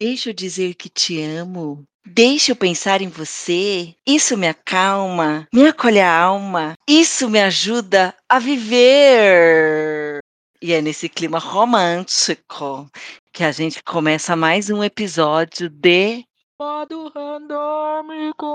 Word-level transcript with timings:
Deixa 0.00 0.30
eu 0.30 0.32
dizer 0.32 0.76
que 0.76 0.88
te 0.88 1.22
amo. 1.22 1.84
Deixa 2.06 2.52
eu 2.52 2.56
pensar 2.56 3.02
em 3.02 3.08
você. 3.08 3.94
Isso 4.06 4.34
me 4.34 4.48
acalma, 4.48 5.46
me 5.52 5.68
acolhe 5.68 6.00
a 6.00 6.10
alma. 6.10 6.72
Isso 6.88 7.28
me 7.28 7.38
ajuda 7.38 8.14
a 8.26 8.38
viver. 8.38 10.20
E 10.62 10.72
é 10.72 10.80
nesse 10.80 11.06
clima 11.06 11.38
romântico 11.38 12.88
que 13.30 13.44
a 13.44 13.52
gente 13.52 13.82
começa 13.82 14.34
mais 14.34 14.70
um 14.70 14.82
episódio 14.82 15.68
de 15.68 16.24
Modo 16.58 17.08
randômico. 17.14 18.46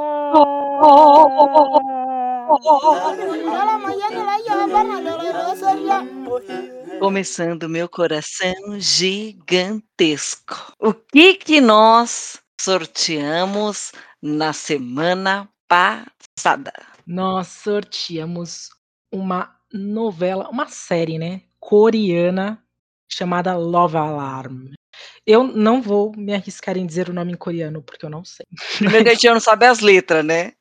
Começando 7.00 7.68
meu 7.68 7.90
coração 7.90 8.54
gigantesco. 8.80 10.74
O 10.80 10.94
que 10.94 11.36
que 11.36 11.60
nós 11.62 12.42
sorteamos 12.60 13.92
na 14.22 14.54
semana 14.54 15.50
passada? 15.68 16.72
Nós 17.06 17.48
sorteamos 17.48 18.70
uma 19.12 19.54
novela, 19.72 20.50
uma 20.50 20.68
série, 20.68 21.20
né? 21.20 21.42
Coreana 21.60 22.64
chamada 23.12 23.56
Love 23.56 23.98
Alarm. 23.98 24.72
Eu 25.28 25.44
não 25.44 25.82
vou 25.82 26.12
me 26.16 26.34
arriscar 26.34 26.78
em 26.78 26.86
dizer 26.86 27.10
o 27.10 27.14
nome 27.14 27.34
em 27.34 27.38
coreano, 27.38 27.84
porque 27.84 28.06
eu 28.06 28.10
não 28.10 28.24
sei. 28.24 28.46
Primeiro 28.78 29.04
que 29.04 29.10
a 29.10 29.14
gente 29.14 29.30
não 29.30 29.40
sabe 29.40 29.66
as 29.66 29.80
letras, 29.80 30.24
né? 30.24 30.54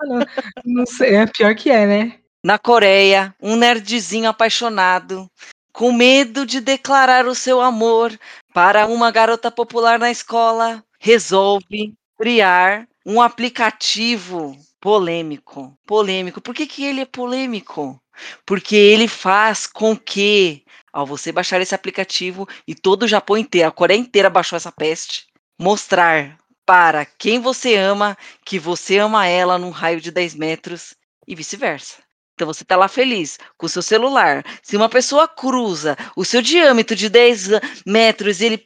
não, 0.00 0.20
não 0.64 0.86
sei, 0.86 1.16
é 1.16 1.26
pior 1.26 1.54
que 1.54 1.70
é, 1.70 1.86
né? 1.86 2.18
Na 2.44 2.58
Coreia, 2.58 3.34
um 3.40 3.56
nerdzinho 3.56 4.28
apaixonado, 4.28 5.30
com 5.72 5.92
medo 5.92 6.44
de 6.44 6.60
declarar 6.60 7.26
o 7.26 7.34
seu 7.34 7.60
amor 7.60 8.16
para 8.52 8.86
uma 8.86 9.10
garota 9.10 9.50
popular 9.50 9.98
na 9.98 10.10
escola, 10.10 10.84
resolve 10.98 11.94
criar 12.18 12.86
um 13.04 13.20
aplicativo 13.20 14.56
polêmico. 14.80 15.76
Polêmico. 15.86 16.40
Por 16.40 16.54
que, 16.54 16.66
que 16.66 16.84
ele 16.84 17.00
é 17.00 17.06
polêmico? 17.06 18.00
Porque 18.44 18.76
ele 18.76 19.08
faz 19.08 19.66
com 19.66 19.96
que, 19.96 20.64
ao 20.92 21.06
você 21.06 21.32
baixar 21.32 21.60
esse 21.60 21.74
aplicativo, 21.74 22.46
e 22.68 22.74
todo 22.74 23.04
o 23.04 23.08
Japão 23.08 23.36
inteiro, 23.36 23.68
a 23.68 23.72
Coreia 23.72 23.98
inteira 23.98 24.28
baixou 24.28 24.56
essa 24.56 24.70
peste, 24.70 25.26
mostrar 25.58 26.36
para 26.66 27.04
quem 27.04 27.40
você 27.40 27.76
ama 27.76 28.16
que 28.44 28.58
você 28.58 28.98
ama 28.98 29.26
ela 29.26 29.58
num 29.58 29.70
raio 29.70 30.00
de 30.00 30.10
10 30.10 30.34
metros 30.34 30.94
e 31.26 31.34
vice-versa. 31.34 31.96
Então 32.34 32.46
você 32.46 32.62
está 32.62 32.76
lá 32.76 32.88
feliz 32.88 33.38
com 33.56 33.66
o 33.66 33.68
seu 33.68 33.82
celular. 33.82 34.44
Se 34.62 34.76
uma 34.76 34.88
pessoa 34.88 35.28
cruza 35.28 35.96
o 36.16 36.24
seu 36.24 36.40
diâmetro 36.40 36.96
de 36.96 37.08
10 37.08 37.48
metros 37.86 38.40
e 38.40 38.46
ele. 38.46 38.62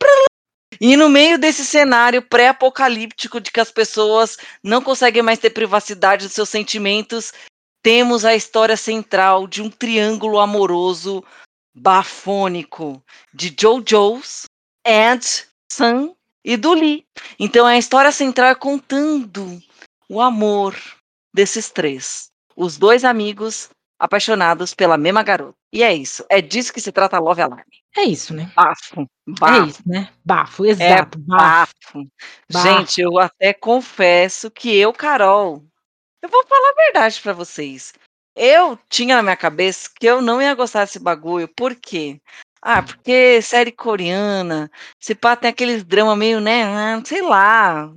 E 0.80 0.96
no 0.96 1.08
meio 1.08 1.38
desse 1.38 1.64
cenário 1.64 2.22
pré-apocalíptico 2.22 3.40
de 3.40 3.50
que 3.50 3.60
as 3.60 3.70
pessoas 3.70 4.36
não 4.62 4.82
conseguem 4.82 5.22
mais 5.22 5.38
ter 5.38 5.50
privacidade 5.50 6.26
dos 6.26 6.34
seus 6.34 6.48
sentimentos, 6.48 7.32
temos 7.82 8.24
a 8.24 8.34
história 8.34 8.76
central 8.76 9.46
de 9.46 9.62
um 9.62 9.70
triângulo 9.70 10.38
amoroso 10.38 11.24
bafônico 11.74 13.02
de 13.32 13.54
JoJo's, 13.58 14.44
Ed, 14.86 15.46
Sun 15.70 16.14
e 16.44 16.56
do. 16.56 16.74
Então 17.38 17.68
é 17.68 17.74
a 17.74 17.78
história 17.78 18.12
central 18.12 18.54
contando 18.56 19.60
o 20.08 20.20
amor 20.20 20.76
desses 21.34 21.70
três 21.70 22.30
os 22.56 22.78
dois 22.78 23.04
amigos 23.04 23.68
apaixonados 23.98 24.74
pela 24.74 24.96
mesma 24.96 25.22
garota. 25.22 25.56
E 25.72 25.82
é 25.82 25.92
isso. 25.94 26.24
É 26.28 26.40
disso 26.40 26.72
que 26.72 26.80
se 26.80 26.92
trata 26.92 27.18
Love 27.18 27.42
Alarm. 27.42 27.62
É 27.96 28.02
isso, 28.02 28.34
né? 28.34 28.50
Bafo. 28.54 29.06
bafo. 29.26 29.54
É 29.54 29.66
isso, 29.66 29.82
né? 29.86 30.08
Bafo, 30.24 30.64
exato. 30.64 31.18
É 31.18 31.22
bafo. 31.22 31.74
bafo. 32.50 32.62
Gente, 32.62 33.00
eu 33.00 33.18
até 33.18 33.52
confesso 33.52 34.50
que 34.50 34.74
eu, 34.76 34.92
Carol, 34.92 35.64
eu 36.22 36.28
vou 36.28 36.46
falar 36.46 36.70
a 36.70 36.84
verdade 36.84 37.20
para 37.20 37.32
vocês. 37.32 37.94
Eu 38.34 38.78
tinha 38.90 39.16
na 39.16 39.22
minha 39.22 39.36
cabeça 39.36 39.88
que 39.98 40.06
eu 40.06 40.20
não 40.20 40.42
ia 40.42 40.54
gostar 40.54 40.84
desse 40.84 40.98
bagulho. 40.98 41.48
Por 41.48 41.74
quê? 41.74 42.20
Ah, 42.60 42.82
porque 42.82 43.40
série 43.40 43.70
coreana, 43.70 44.70
se 45.00 45.14
pá, 45.14 45.36
tem 45.36 45.50
aqueles 45.50 45.84
drama 45.84 46.16
meio, 46.16 46.40
né? 46.40 46.64
Ah, 46.64 47.00
sei 47.04 47.22
lá. 47.22 47.90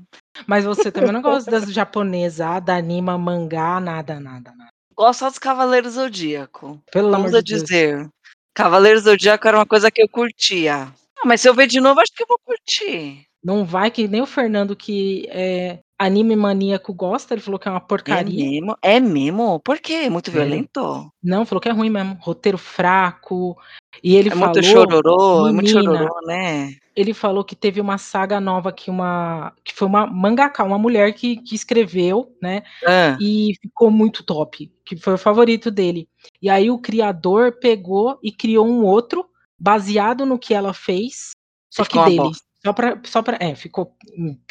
Mas 0.48 0.66
você 0.66 0.92
também 0.92 1.12
não 1.12 1.22
gosta 1.22 1.50
das 1.52 1.72
japonesas, 1.74 2.62
da 2.64 2.76
anima, 2.76 3.18
mangá, 3.18 3.80
nada, 3.80 4.20
nada, 4.20 4.54
nada. 4.56 4.70
Gosto 4.96 5.20
só 5.20 5.30
dos 5.30 5.40
Cavaleiros 5.40 5.94
Zodíaco. 5.94 6.82
Pelo 6.92 7.12
Vamos 7.12 7.28
amor 7.30 7.44
de 7.44 7.52
Deus. 7.54 7.64
dizer. 7.64 8.08
Cavaleiros 8.54 9.04
Zodíaco 9.04 9.48
era 9.48 9.58
uma 9.58 9.66
coisa 9.66 9.90
que 9.90 10.02
eu 10.02 10.10
curtia. 10.10 10.90
Ah, 11.18 11.26
mas 11.26 11.42
se 11.42 11.48
eu 11.48 11.54
ver 11.54 11.68
de 11.68 11.80
novo, 11.80 12.00
acho 12.02 12.14
que 12.14 12.24
eu 12.24 12.28
vou 12.28 12.40
curtir. 12.44 13.24
Não 13.44 13.64
vai 13.64 13.90
que 13.90 14.08
nem 14.08 14.22
o 14.22 14.26
Fernando 14.26 14.76
que 14.76 15.26
é 15.30 15.80
anime 15.98 16.36
maníaco 16.36 16.94
gosta, 16.94 17.34
ele 17.34 17.42
falou 17.42 17.58
que 17.60 17.68
é 17.68 17.72
uma 17.72 17.78
É 17.78 17.82
porcaria. 17.82 18.52
mesmo? 18.52 18.78
É 18.82 19.00
mesmo? 19.00 19.60
Por 19.62 19.80
quê? 19.80 19.94
É 19.94 20.10
muito 20.10 20.30
É. 20.30 20.34
violento? 20.34 21.10
Não, 21.24 21.46
falou 21.46 21.62
que 21.62 21.70
é 21.70 21.72
ruim 21.72 21.90
mesmo, 21.90 22.18
roteiro 22.22 22.58
fraco. 22.58 23.58
E 24.04 24.16
ele 24.16 24.30
É 24.30 24.32
falou, 24.32 24.48
muito 24.54 24.64
chororô? 24.64 25.48
É 25.48 25.52
muito 25.54 25.70
chororô, 25.70 26.20
né? 26.26 26.76
Ele 27.00 27.14
falou 27.14 27.46
que 27.46 27.56
teve 27.56 27.80
uma 27.80 27.98
saga 27.98 28.42
nova 28.42 28.74
que 28.74 28.92
uma 28.92 29.54
que 29.64 29.74
foi 29.74 29.88
uma 29.88 30.06
mangaka, 30.06 30.66
uma 30.66 30.78
mulher 30.78 31.14
que, 31.14 31.38
que 31.38 31.56
escreveu, 31.56 32.36
né? 32.42 32.64
Hã. 32.86 33.18
E 33.22 33.54
ficou 33.62 33.90
muito 33.90 34.22
top, 34.22 34.70
que 34.86 34.98
foi 34.98 35.14
o 35.14 35.18
favorito 35.18 35.72
dele. 35.72 36.09
E 36.42 36.50
aí 36.50 36.70
o 36.70 36.78
criador 36.78 37.54
pegou 37.54 38.20
e 38.22 38.34
criou 38.34 38.68
um 38.68 38.84
outro 38.84 39.26
baseado 39.58 40.26
no 40.26 40.38
que 40.38 40.54
ela 40.54 40.74
fez, 40.74 41.32
só 41.70 41.84
que 41.84 41.92
Ficou 41.92 42.02
uma 42.02 42.24
dele. 42.24 42.36
Só 42.66 42.74
pra, 42.74 43.02
só 43.06 43.22
pra, 43.22 43.38
é, 43.40 43.56
ficou 43.56 43.96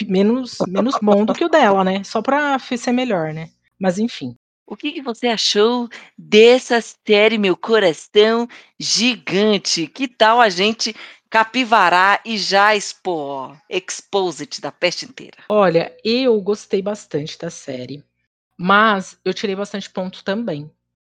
menos, 0.08 0.56
menos 0.66 0.94
bom 1.02 1.26
do 1.26 1.34
que 1.34 1.44
o 1.44 1.50
dela, 1.50 1.84
né? 1.84 2.02
Só 2.02 2.22
pra 2.22 2.58
ser 2.58 2.92
melhor, 2.92 3.34
né? 3.34 3.50
Mas 3.78 3.98
enfim. 3.98 4.34
O 4.66 4.76
que, 4.76 4.92
que 4.92 5.02
você 5.02 5.28
achou 5.28 5.88
dessa 6.16 6.78
série, 6.80 7.38
meu 7.38 7.56
coração 7.56 8.46
gigante? 8.78 9.86
Que 9.86 10.06
tal 10.06 10.40
a 10.40 10.48
gente 10.48 10.94
capivarar 11.30 12.20
e 12.24 12.38
já 12.38 12.74
expor, 12.74 13.50
ó, 13.50 13.56
expose 13.68 14.42
it 14.42 14.60
da 14.60 14.72
peste 14.72 15.04
inteira? 15.04 15.38
Olha, 15.48 15.94
eu 16.04 16.40
gostei 16.40 16.80
bastante 16.80 17.38
da 17.38 17.50
série, 17.50 18.02
mas 18.56 19.18
eu 19.24 19.34
tirei 19.34 19.54
bastante 19.54 19.90
ponto 19.90 20.24
também 20.24 20.70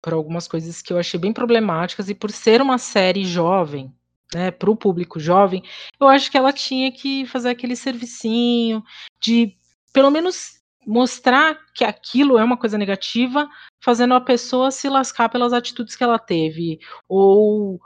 por 0.02 0.14
algumas 0.14 0.48
coisas 0.48 0.82
que 0.82 0.94
eu 0.94 0.98
achei 0.98 1.20
bem 1.20 1.34
problemáticas 1.34 2.10
e 2.10 2.16
por 2.16 2.32
ser 2.32 2.62
uma 2.62 2.78
série 2.78 3.26
jovem, 3.26 3.94
né, 4.34 4.52
para 4.52 4.70
o 4.70 4.76
público 4.76 5.20
jovem, 5.20 5.64
eu 6.00 6.08
acho 6.08 6.32
que 6.32 6.38
ela 6.38 6.54
tinha 6.54 6.92
que 6.92 7.26
fazer 7.26 7.50
aquele 7.50 7.76
servicinho 7.76 8.84
de 9.22 9.56
pelo 9.92 10.12
menos 10.12 10.60
mostrar 10.86 11.60
que 11.74 11.84
aquilo 11.84 12.38
é 12.38 12.44
uma 12.44 12.58
coisa 12.58 12.78
negativa, 12.78 13.50
fazendo 13.84 14.14
a 14.14 14.22
pessoa 14.22 14.72
se 14.72 14.88
lascar 14.88 15.30
pelas 15.30 15.52
atitudes 15.52 15.96
que 15.96 16.04
ela 16.04 16.18
teve 16.18 16.80
ou 17.08 17.80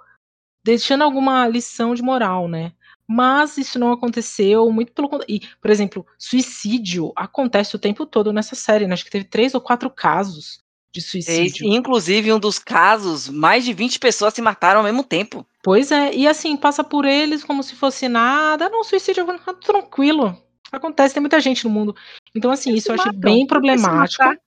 deixando 0.64 1.04
alguma 1.04 1.48
lição 1.48 1.94
de 1.94 2.02
moral, 2.02 2.48
né? 2.48 2.72
Mas 3.08 3.58
isso 3.58 3.78
não 3.78 3.92
aconteceu, 3.92 4.72
muito 4.72 4.92
pelo 4.94 5.10
contrário. 5.10 5.36
E, 5.36 5.42
por 5.62 5.70
exemplo, 5.70 6.06
suicídio 6.18 7.12
acontece 7.16 7.76
o 7.76 7.80
tempo 7.80 8.06
todo 8.06 8.32
nessa 8.32 8.56
série, 8.56 8.88
né? 8.88 8.94
Acho 8.94 9.04
que 9.06 9.12
teve 9.12 9.26
três 9.26 9.54
ou 9.54 9.62
quatro 9.62 9.90
casos 9.90 10.62
de 10.92 11.02
suicídio. 11.02 11.68
inclusive, 11.68 12.32
um 12.32 12.40
dos 12.40 12.60
casos, 12.60 13.28
mais 13.28 13.66
de 13.66 13.74
20 13.74 14.00
pessoas 14.00 14.34
se 14.34 14.42
mataram 14.42 14.80
ao 14.80 14.84
mesmo 14.86 15.04
tempo. 15.04 15.46
Pois 15.64 15.92
é, 15.92 16.14
e 16.14 16.28
assim, 16.28 16.56
passa 16.56 16.84
por 16.84 17.04
eles 17.04 17.44
como 17.44 17.62
se 17.64 17.76
fosse 17.76 18.08
nada. 18.08 18.70
Não, 18.70 18.84
suicídio 18.84 19.26
é 19.30 19.54
tranquilo. 19.56 20.38
Acontece, 20.72 21.14
tem 21.14 21.22
muita 21.22 21.40
gente 21.40 21.64
no 21.66 21.70
mundo. 21.70 21.96
Então, 22.34 22.52
assim, 22.52 22.70
Eles 22.72 22.84
isso 22.84 22.92
eu 22.92 22.98
matam. 22.98 23.14
bem 23.14 23.46
problemático. 23.46 24.24
matar? 24.24 24.38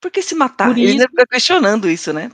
Por 0.00 0.10
que 0.10 0.22
se 0.22 0.34
matar? 0.34 0.68
Por 0.68 0.78
Eles 0.78 0.90
isso- 0.90 0.98
devem 0.98 1.12
estar 1.12 1.26
questionando 1.26 1.88
isso, 1.88 2.12
né? 2.12 2.30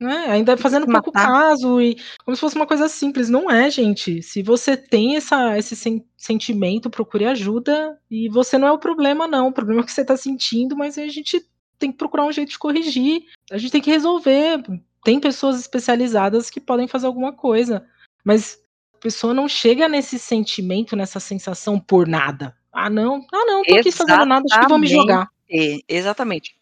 Né? 0.00 0.26
Ainda 0.30 0.56
fazendo 0.56 0.86
pouco 0.86 1.10
caso 1.12 1.80
e 1.80 1.96
como 2.24 2.36
se 2.36 2.40
fosse 2.40 2.56
uma 2.56 2.66
coisa 2.66 2.88
simples. 2.88 3.28
Não 3.28 3.50
é, 3.50 3.70
gente. 3.70 4.22
Se 4.22 4.42
você 4.42 4.76
tem 4.76 5.16
essa, 5.16 5.58
esse 5.58 5.74
sen- 5.74 6.04
sentimento, 6.16 6.88
procure 6.90 7.26
ajuda. 7.26 7.98
E 8.10 8.28
você 8.28 8.56
não 8.56 8.68
é 8.68 8.72
o 8.72 8.78
problema, 8.78 9.26
não. 9.26 9.48
O 9.48 9.52
problema 9.52 9.80
é 9.80 9.82
o 9.82 9.86
que 9.86 9.92
você 9.92 10.04
tá 10.04 10.16
sentindo, 10.16 10.76
mas 10.76 10.96
a 10.96 11.08
gente 11.08 11.44
tem 11.78 11.90
que 11.90 11.98
procurar 11.98 12.24
um 12.24 12.32
jeito 12.32 12.50
de 12.50 12.58
corrigir. 12.58 13.22
A 13.50 13.58
gente 13.58 13.72
tem 13.72 13.80
que 13.80 13.90
resolver. 13.90 14.62
Tem 15.04 15.18
pessoas 15.20 15.58
especializadas 15.58 16.50
que 16.50 16.60
podem 16.60 16.86
fazer 16.88 17.06
alguma 17.06 17.32
coisa. 17.32 17.84
Mas 18.24 18.60
a 18.94 18.98
pessoa 18.98 19.32
não 19.32 19.48
chega 19.48 19.88
nesse 19.88 20.18
sentimento, 20.18 20.96
nessa 20.96 21.20
sensação 21.20 21.78
por 21.78 22.06
nada. 22.06 22.56
Ah, 22.72 22.90
não. 22.90 23.24
Ah, 23.32 23.44
não, 23.46 23.62
tô 23.62 23.74
aqui 23.76 23.90
fazendo 23.92 24.26
nada, 24.26 24.44
acho 24.50 24.60
que 24.60 24.68
vão 24.68 24.78
me 24.78 24.86
jogar. 24.86 25.28
É, 25.50 25.78
exatamente. 25.88 26.57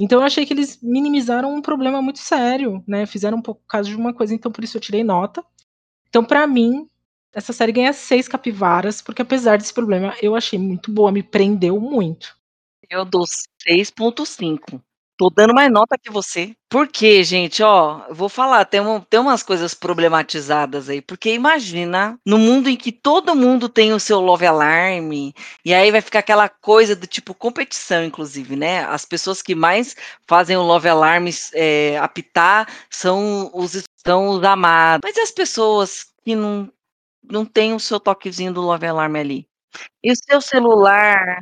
Então 0.00 0.20
eu 0.20 0.24
achei 0.26 0.46
que 0.46 0.54
eles 0.54 0.80
minimizaram 0.82 1.54
um 1.54 1.62
problema 1.62 2.02
muito 2.02 2.20
sério, 2.20 2.82
né? 2.88 3.06
Fizeram 3.06 3.38
um 3.38 3.42
pouco 3.42 3.62
caso 3.68 3.90
de 3.90 3.96
uma 3.96 4.14
coisa, 4.14 4.34
então 4.34 4.50
por 4.52 4.64
isso 4.64 4.78
eu 4.78 4.80
tirei 4.80 5.04
nota. 5.04 5.44
Então, 6.08 6.24
pra 6.24 6.46
mim, 6.46 6.88
essa 7.34 7.52
série 7.52 7.72
ganha 7.72 7.92
seis 7.92 8.28
capivaras, 8.28 9.02
porque 9.02 9.22
apesar 9.22 9.58
desse 9.58 9.74
problema, 9.74 10.14
eu 10.22 10.36
achei 10.36 10.58
muito 10.58 10.92
boa, 10.92 11.12
me 11.12 11.22
prendeu 11.22 11.80
muito. 11.80 12.36
Eu 12.90 13.04
dou 13.04 13.24
6.5. 13.62 14.82
Tô 15.20 15.28
dando 15.28 15.52
mais 15.52 15.70
nota 15.70 15.98
que 16.02 16.10
você. 16.10 16.54
Porque, 16.70 17.22
gente, 17.22 17.62
ó, 17.62 18.06
eu 18.08 18.14
vou 18.14 18.26
falar, 18.30 18.64
tem 18.64 18.80
um 18.80 19.00
tem 19.02 19.20
umas 19.20 19.42
coisas 19.42 19.74
problematizadas 19.74 20.88
aí, 20.88 21.02
porque 21.02 21.34
imagina, 21.34 22.18
no 22.24 22.38
mundo 22.38 22.70
em 22.70 22.76
que 22.76 22.90
todo 22.90 23.36
mundo 23.36 23.68
tem 23.68 23.92
o 23.92 24.00
seu 24.00 24.18
love 24.18 24.46
alarm, 24.46 25.12
e 25.62 25.74
aí 25.74 25.90
vai 25.90 26.00
ficar 26.00 26.20
aquela 26.20 26.48
coisa 26.48 26.96
do 26.96 27.06
tipo 27.06 27.34
competição, 27.34 28.02
inclusive, 28.02 28.56
né? 28.56 28.82
As 28.86 29.04
pessoas 29.04 29.42
que 29.42 29.54
mais 29.54 29.94
fazem 30.26 30.56
o 30.56 30.62
love 30.62 30.88
alarm 30.88 31.26
eh, 31.52 31.98
apitar 31.98 32.66
são 32.88 33.50
os 33.52 33.72
são 34.06 34.28
os 34.30 34.42
amados. 34.42 35.00
Mas 35.04 35.18
e 35.18 35.20
as 35.20 35.30
pessoas 35.30 36.06
que 36.24 36.34
não 36.34 36.72
não 37.24 37.44
têm 37.46 37.74
o 37.74 37.80
seu 37.80 38.00
toquezinho 38.00 38.52
do 38.54 38.60
love 38.62 38.86
alarm 38.86 39.16
ali? 39.16 39.48
E 40.04 40.12
o 40.12 40.16
seu 40.16 40.40
celular, 40.42 41.38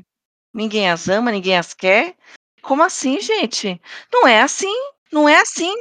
ninguém 0.54 0.90
as 0.90 1.08
ama, 1.08 1.32
ninguém 1.32 1.58
as 1.58 1.74
quer? 1.74 2.14
Como 2.62 2.82
assim, 2.82 3.20
gente? 3.20 3.80
Não 4.12 4.26
é 4.26 4.40
assim, 4.42 4.72
não 5.12 5.28
é 5.28 5.40
assim. 5.40 5.72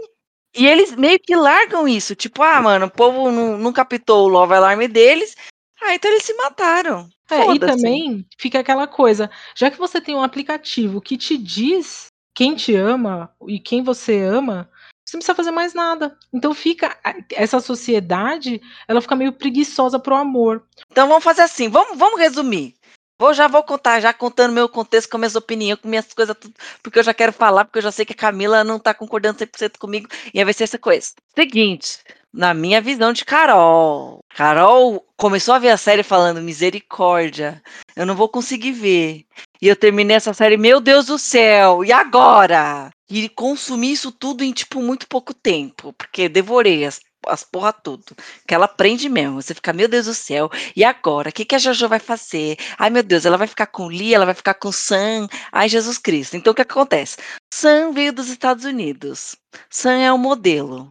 E 0.56 0.66
eles 0.66 0.96
meio 0.96 1.20
que 1.20 1.36
largam 1.36 1.88
isso, 1.88 2.16
tipo: 2.16 2.42
"Ah, 2.44 2.62
mano, 2.62 2.88
o 2.88 2.92
povo 2.92 3.32
não 3.32 3.58
não 3.58 3.74
captou 3.74 4.26
o 4.26 4.28
love 4.30 4.54
alarm 4.54 4.88
deles, 4.88 5.36
ah, 5.82 5.94
então 5.94 6.10
eles 6.12 6.24
se 6.24 6.34
mataram, 6.36 7.08
É, 7.30 7.42
e 7.42 7.46
foda-se". 7.46 7.76
também 7.76 8.26
fica 8.38 8.60
aquela 8.60 8.88
coisa, 8.88 9.30
já 9.56 9.70
que 9.70 9.78
você 9.78 10.02
tem 10.02 10.16
um 10.16 10.24
aplicativo 10.24 11.02
que 11.02 11.18
te 11.18 11.38
diz 11.38 12.08
quem 12.36 12.56
te 12.56 12.76
ama 12.76 13.32
e 13.48 13.60
quem 13.60 13.84
você 13.84 14.22
ama, 14.22 14.70
você 15.06 15.18
não 15.18 15.20
precisa 15.20 15.36
fazer 15.36 15.52
mais 15.52 15.74
nada. 15.74 16.18
Então 16.34 16.54
fica 16.54 16.98
essa 17.34 17.60
sociedade, 17.60 18.62
ela 18.88 19.02
fica 19.02 19.16
meio 19.16 19.34
preguiçosa 19.34 20.00
para 20.00 20.14
o 20.14 20.18
amor. 20.18 20.64
Então 20.92 21.08
vamos 21.08 21.24
fazer 21.24 21.42
assim, 21.42 21.70
vamos 21.70 21.98
vamos 21.98 22.20
resumir. 22.20 22.76
Vou 23.20 23.34
já 23.34 23.48
vou 23.48 23.64
contar, 23.64 24.00
já 24.00 24.14
contando 24.14 24.54
meu 24.54 24.70
contexto 24.70 25.10
com 25.10 25.18
minhas 25.18 25.36
opinião, 25.36 25.76
com 25.76 25.88
minhas 25.88 26.14
coisas 26.14 26.36
tudo, 26.40 26.54
porque 26.84 27.00
eu 27.00 27.04
já 27.04 27.16
quero 27.16 27.34
falar, 27.34 27.66
porque 27.66 27.80
eu 27.80 27.84
já 27.84 27.92
sei 27.92 28.06
que 28.06 28.14
a 28.14 28.16
Camila 28.16 28.64
não 28.64 28.78
tá 28.78 28.94
concordando 28.94 29.40
100% 29.40 29.80
comigo, 29.80 30.08
e 30.32 30.44
vai 30.44 30.54
ser 30.54 30.66
essa 30.66 30.78
coisa. 30.78 31.14
Seguinte, 31.36 31.98
na 32.32 32.54
minha 32.54 32.80
visão 32.80 33.12
de 33.12 33.26
Carol, 33.26 34.20
Carol 34.36 35.04
começou 35.18 35.56
a 35.56 35.60
ver 35.60 35.70
a 35.70 35.78
série 35.78 36.04
falando: 36.04 36.44
"Misericórdia, 36.44 37.60
eu 37.96 38.06
não 38.06 38.16
vou 38.16 38.30
conseguir 38.30 38.74
ver". 38.74 39.26
E 39.60 39.68
eu 39.68 39.76
terminei 39.76 40.16
essa 40.16 40.34
série, 40.34 40.56
meu 40.56 40.80
Deus 40.80 41.08
do 41.08 41.18
céu, 41.18 41.84
e 41.84 41.92
agora? 41.92 42.92
E 43.10 43.28
consumi 43.30 43.92
isso 43.94 44.12
tudo 44.12 44.44
em, 44.44 44.52
tipo, 44.52 44.80
muito 44.82 45.08
pouco 45.08 45.34
tempo, 45.34 45.92
porque 45.94 46.30
devorei 46.30 46.86
as 46.86 47.00
as 47.26 47.44
porra 47.44 47.74
tudo, 47.74 48.16
que 48.48 48.54
ela 48.54 48.68
prende 48.68 49.10
mesmo, 49.10 49.42
você 49.42 49.54
fica: 49.54 49.74
"Meu 49.74 49.88
Deus 49.88 50.06
do 50.06 50.14
céu, 50.14 50.50
e 50.76 50.84
agora? 50.84 51.32
Que 51.32 51.46
que 51.46 51.56
a 51.56 51.60
Jojo 51.60 51.88
vai 51.90 52.00
fazer? 52.00 52.58
Ai 52.78 52.90
meu 52.90 53.04
Deus, 53.04 53.26
ela 53.26 53.38
vai 53.38 53.48
ficar 53.48 53.68
com 53.68 53.86
o 53.86 53.90
Lee, 53.90 54.14
ela 54.14 54.26
vai 54.26 54.36
ficar 54.36 54.54
com 54.56 54.70
o 54.70 54.74
Sam, 54.74 55.28
ai 55.52 55.68
Jesus 55.70 55.98
Cristo". 55.98 56.36
Então 56.38 56.52
o 56.52 56.56
que 56.56 56.62
acontece? 56.62 57.18
Sam 57.54 57.92
veio 57.94 58.14
dos 58.14 58.30
Estados 58.30 58.66
Unidos, 58.66 59.36
Sam 59.70 60.00
é 60.00 60.14
um 60.14 60.18
modelo, 60.18 60.90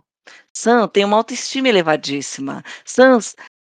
Sam 0.57 0.89
tem 0.89 1.05
uma 1.05 1.17
autoestima 1.19 1.69
elevadíssima, 1.69 2.65
Sam 2.85 3.19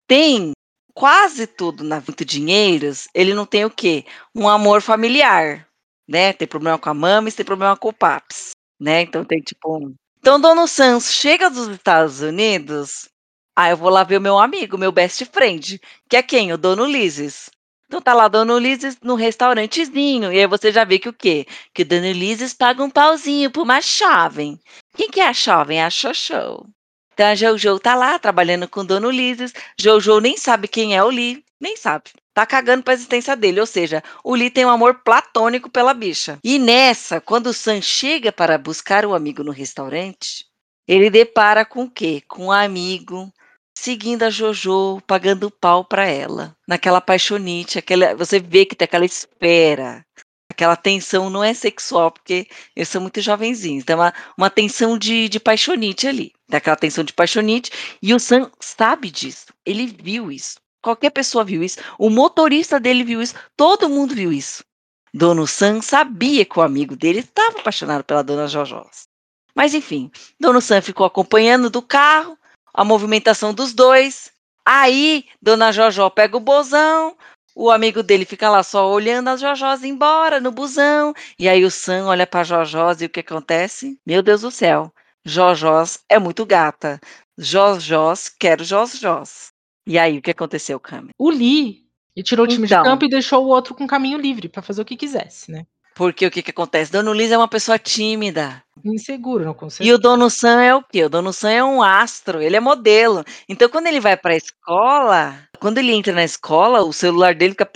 tem 0.08 0.52
quase 0.94 1.46
tudo 1.46 1.84
na 1.84 1.96
muito 1.96 2.24
dinheiros, 2.24 3.08
ele 3.14 3.34
não 3.34 3.46
tem 3.46 3.64
o 3.64 3.70
quê? 3.70 4.04
Um 4.34 4.48
amor 4.48 4.80
familiar, 4.82 5.68
né, 6.08 6.32
tem 6.32 6.48
problema 6.48 6.78
com 6.78 6.88
a 6.90 6.94
mames, 6.94 7.34
tem 7.34 7.44
problema 7.46 7.76
com 7.76 7.88
o 7.88 7.92
paps, 7.92 8.50
né, 8.80 9.02
então 9.02 9.24
tem 9.24 9.40
tipo 9.40 9.76
um 9.78 9.94
então 10.26 10.40
Dono 10.40 10.66
Sam 10.66 10.98
chega 10.98 11.48
dos 11.48 11.68
Estados 11.68 12.20
Unidos, 12.20 13.08
"Ah, 13.54 13.70
eu 13.70 13.76
vou 13.76 13.88
lá 13.88 14.02
ver 14.02 14.18
o 14.18 14.20
meu 14.20 14.36
amigo, 14.36 14.76
meu 14.76 14.90
best 14.90 15.24
friend", 15.26 15.80
que 16.10 16.16
é 16.16 16.22
quem? 16.22 16.52
O 16.52 16.58
Dono 16.58 16.82
Ulisses. 16.82 17.48
Então 17.86 18.02
tá 18.02 18.12
lá 18.12 18.26
Dono 18.26 18.54
Ulisses 18.56 18.98
no 19.00 19.14
restaurantezinho, 19.14 20.32
e 20.32 20.40
aí 20.40 20.46
você 20.48 20.72
já 20.72 20.82
vê 20.82 20.98
que 20.98 21.08
o 21.08 21.12
quê? 21.12 21.46
Que 21.72 21.82
o 21.82 21.86
Dono 21.86 22.08
Ulisses 22.08 22.52
paga 22.52 22.82
um 22.82 22.90
pauzinho 22.90 23.52
pra 23.52 23.62
uma 23.62 23.80
jovem. 23.80 24.58
Quem 24.96 25.08
que 25.08 25.20
é 25.20 25.28
a 25.28 25.32
jovem? 25.32 25.78
É 25.78 25.84
a 25.84 25.90
Xoxô. 25.90 26.66
Então 27.12 27.26
a 27.28 27.36
Jojo 27.36 27.78
tá 27.78 27.94
lá 27.94 28.18
trabalhando 28.18 28.68
com 28.68 28.80
o 28.80 28.84
Dono 28.84 29.06
Ulisses, 29.06 29.52
Jojo 29.80 30.18
nem 30.18 30.36
sabe 30.36 30.66
quem 30.66 30.96
é 30.96 31.04
o 31.04 31.08
Lee, 31.08 31.44
nem 31.60 31.76
sabe. 31.76 32.10
Tá 32.34 32.44
cagando 32.44 32.82
pra 32.82 32.94
existência 32.94 33.34
dele, 33.34 33.60
ou 33.60 33.66
seja, 33.66 34.02
o 34.22 34.34
Lee 34.34 34.50
tem 34.50 34.64
um 34.66 34.70
amor 34.70 35.02
platônico 35.02 35.70
pela 35.70 35.94
bicha. 35.94 36.38
E 36.44 36.58
nessa, 36.58 37.20
quando 37.20 37.46
o 37.46 37.54
Sam 37.54 37.80
chega 37.80 38.30
para 38.30 38.58
buscar 38.58 39.06
o 39.06 39.14
amigo 39.14 39.42
no 39.42 39.52
restaurante, 39.52 40.44
ele 40.86 41.10
depara 41.10 41.64
com 41.64 41.84
o 41.84 41.90
quê? 41.90 42.22
Com 42.28 42.46
um 42.46 42.52
amigo 42.52 43.32
seguindo 43.76 44.22
a 44.22 44.30
Jojo, 44.30 45.00
pagando 45.06 45.50
pau 45.50 45.84
pra 45.84 46.06
ela, 46.06 46.56
naquela 46.66 47.00
paixonite, 47.00 47.78
aquela 47.78 48.14
você 48.14 48.40
vê 48.40 48.64
que 48.64 48.74
tem 48.74 48.86
aquela 48.86 49.04
espera, 49.04 50.04
aquela 50.50 50.76
tensão 50.76 51.28
não 51.28 51.44
é 51.44 51.52
sexual, 51.52 52.10
porque 52.10 52.48
eles 52.74 52.88
são 52.88 53.02
muito 53.02 53.20
jovenzinhos, 53.20 53.84
tem 53.84 53.94
uma 53.94 54.14
uma 54.36 54.50
tensão 54.50 54.96
de 54.98 55.28
de 55.28 55.38
paixonite 55.38 56.08
ali, 56.08 56.32
tem 56.48 56.56
aquela 56.56 56.76
tensão 56.76 57.04
de 57.04 57.12
paixonite, 57.12 57.70
e 58.02 58.14
o 58.14 58.18
Sam 58.18 58.50
sabe 58.60 59.10
disso, 59.10 59.46
ele 59.64 59.86
viu 59.86 60.32
isso. 60.32 60.56
Qualquer 60.82 61.10
pessoa 61.10 61.44
viu 61.44 61.62
isso, 61.62 61.78
o 61.98 62.08
motorista 62.08 62.78
dele 62.78 63.02
viu 63.02 63.20
isso, 63.20 63.34
todo 63.56 63.88
mundo 63.88 64.14
viu 64.14 64.32
isso. 64.32 64.64
Dono 65.12 65.46
Sam 65.46 65.80
sabia 65.80 66.44
que 66.44 66.58
o 66.58 66.62
amigo 66.62 66.94
dele 66.94 67.20
estava 67.20 67.58
apaixonado 67.58 68.04
pela 68.04 68.22
dona 68.22 68.46
Jojós. 68.46 69.08
Mas 69.54 69.72
enfim, 69.72 70.10
Dono 70.38 70.60
Sam 70.60 70.82
ficou 70.82 71.06
acompanhando 71.06 71.70
do 71.70 71.80
carro, 71.80 72.38
a 72.74 72.84
movimentação 72.84 73.54
dos 73.54 73.72
2, 73.72 74.30
aí 74.64 75.24
dona 75.40 75.72
Jojó 75.72 76.10
pega 76.10 76.36
o 76.36 76.40
busão, 76.40 77.16
o 77.54 77.70
amigo 77.70 78.02
dele 78.02 78.26
fica 78.26 78.50
lá 78.50 78.62
só 78.62 78.86
olhando 78.90 79.28
as 79.28 79.40
Jojós 79.40 79.82
embora 79.82 80.38
no 80.38 80.52
busão, 80.52 81.14
e 81.38 81.48
aí 81.48 81.64
o 81.64 81.70
Sam 81.70 82.04
olha 82.08 82.26
pra 82.26 82.44
Jojós 82.44 83.00
e 83.00 83.06
o 83.06 83.08
que 83.08 83.20
acontece? 83.20 83.98
Meu 84.04 84.22
Deus 84.22 84.42
do 84.42 84.50
céu, 84.50 84.92
Jojós 85.24 86.04
é 86.10 86.18
muito 86.18 86.44
gata, 86.44 87.00
Jojós 87.38 88.28
quer 88.28 88.60
Jojós. 88.60 89.55
E 89.86 89.98
aí, 89.98 90.18
o 90.18 90.22
que 90.22 90.30
aconteceu, 90.30 90.80
Cami? 90.80 91.10
O 91.18 91.30
Lee, 91.30 91.84
ele 92.14 92.24
tirou 92.24 92.44
o 92.44 92.48
time 92.48 92.66
de 92.66 92.74
Então. 92.74 92.84
campo 92.84 93.04
e 93.04 93.08
deixou 93.08 93.44
o 93.44 93.48
outro 93.48 93.74
com 93.74 93.86
caminho 93.86 94.18
livre 94.18 94.48
pra 94.48 94.62
fazer 94.62 94.82
o 94.82 94.84
que 94.84 94.96
quisesse, 94.96 95.50
né. 95.50 95.64
Porque 95.94 96.26
o 96.26 96.30
que 96.30 96.42
que 96.42 96.50
acontece? 96.50 96.92
Dona 96.92 97.10
Ulisses 97.10 97.32
é 97.32 97.38
uma 97.38 97.48
pessoa 97.48 97.78
tímida. 97.78 98.62
Inseguro, 98.84 99.46
não 99.46 99.54
consegue 99.54 99.88
E 99.88 99.92
o 99.94 99.98
Dono 99.98 100.28
Sam 100.28 100.62
é 100.62 100.74
o 100.74 100.82
quê? 100.82 101.04
O 101.04 101.08
Dono 101.08 101.32
Sam 101.32 101.50
é 101.50 101.64
um 101.64 101.82
astro, 101.82 102.42
ele 102.42 102.54
é 102.54 102.60
modelo. 102.60 103.24
Então 103.48 103.66
quando 103.68 103.86
ele 103.86 103.98
vai 103.98 104.14
pra 104.14 104.36
escola, 104.36 105.38
quando 105.58 105.78
ele 105.78 105.92
entra 105.92 106.12
na 106.12 106.22
escola, 106.22 106.82
o 106.82 106.92
celular 106.92 107.34
dele 107.34 107.52
fica 107.52 107.70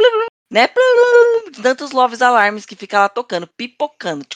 né, 0.50 0.68
de 1.50 1.62
tantos 1.62 1.92
loves 1.92 2.20
alarmes 2.20 2.66
que 2.66 2.76
fica 2.76 2.98
lá 2.98 3.08
tocando, 3.08 3.48
pipocando. 3.56 4.26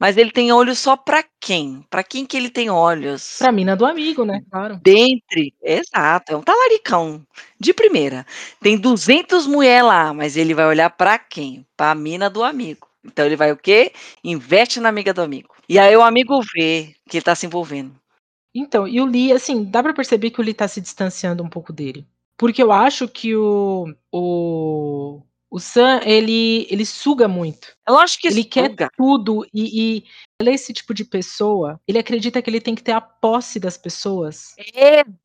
Mas 0.00 0.16
ele 0.16 0.30
tem 0.30 0.52
olhos 0.52 0.78
só 0.78 0.96
pra 0.96 1.24
quem? 1.40 1.84
Pra 1.90 2.04
quem 2.04 2.24
que 2.24 2.36
ele 2.36 2.50
tem 2.50 2.70
olhos? 2.70 3.36
Pra 3.38 3.50
mina 3.50 3.74
do 3.76 3.84
amigo, 3.84 4.24
né, 4.24 4.40
claro. 4.50 4.80
Dentre 4.82 5.52
exato, 5.62 6.32
é 6.32 6.36
um 6.36 6.42
talaricão, 6.42 7.26
de 7.58 7.74
primeira. 7.74 8.24
Tem 8.60 8.78
200 8.78 9.46
mulher 9.46 9.82
lá, 9.82 10.14
mas 10.14 10.36
ele 10.36 10.54
vai 10.54 10.66
olhar 10.66 10.88
pra 10.90 11.18
quem? 11.18 11.66
Pra 11.76 11.94
mina 11.94 12.30
do 12.30 12.44
amigo. 12.44 12.86
Então 13.04 13.26
ele 13.26 13.36
vai 13.36 13.50
o 13.50 13.56
quê? 13.56 13.92
Investe 14.22 14.78
na 14.80 14.88
amiga 14.88 15.12
do 15.12 15.22
amigo. 15.22 15.54
E 15.68 15.78
aí 15.78 15.96
o 15.96 16.02
amigo 16.02 16.40
vê 16.54 16.94
que 17.08 17.16
ele 17.16 17.24
tá 17.24 17.34
se 17.34 17.46
envolvendo. 17.46 17.92
Então, 18.54 18.88
e 18.88 19.00
o 19.00 19.06
Lee, 19.06 19.32
assim, 19.32 19.64
dá 19.64 19.82
pra 19.82 19.94
perceber 19.94 20.30
que 20.30 20.40
o 20.40 20.44
Lee 20.44 20.54
tá 20.54 20.68
se 20.68 20.80
distanciando 20.80 21.42
um 21.44 21.48
pouco 21.50 21.72
dele. 21.72 22.06
Porque 22.38 22.62
eu 22.62 22.72
acho 22.72 23.08
que 23.08 23.36
o 23.36 23.94
o 24.12 25.22
o 25.50 25.58
Sam, 25.58 26.00
ele 26.04 26.66
ele 26.70 26.84
suga 26.86 27.26
muito. 27.28 27.68
É 27.86 27.90
lógico 27.92 28.22
que 28.22 28.28
Ele 28.28 28.44
quer 28.44 28.70
suga. 28.70 28.88
tudo 28.96 29.46
e 29.54 29.98
e 29.98 30.04
ele 30.40 30.50
é 30.50 30.54
esse 30.54 30.72
tipo 30.72 30.94
de 30.94 31.04
pessoa, 31.04 31.80
ele 31.88 31.98
acredita 31.98 32.40
que 32.42 32.48
ele 32.50 32.60
tem 32.60 32.74
que 32.74 32.82
ter 32.82 32.92
a 32.92 33.00
posse 33.00 33.58
das 33.58 33.76
pessoas. 33.76 34.54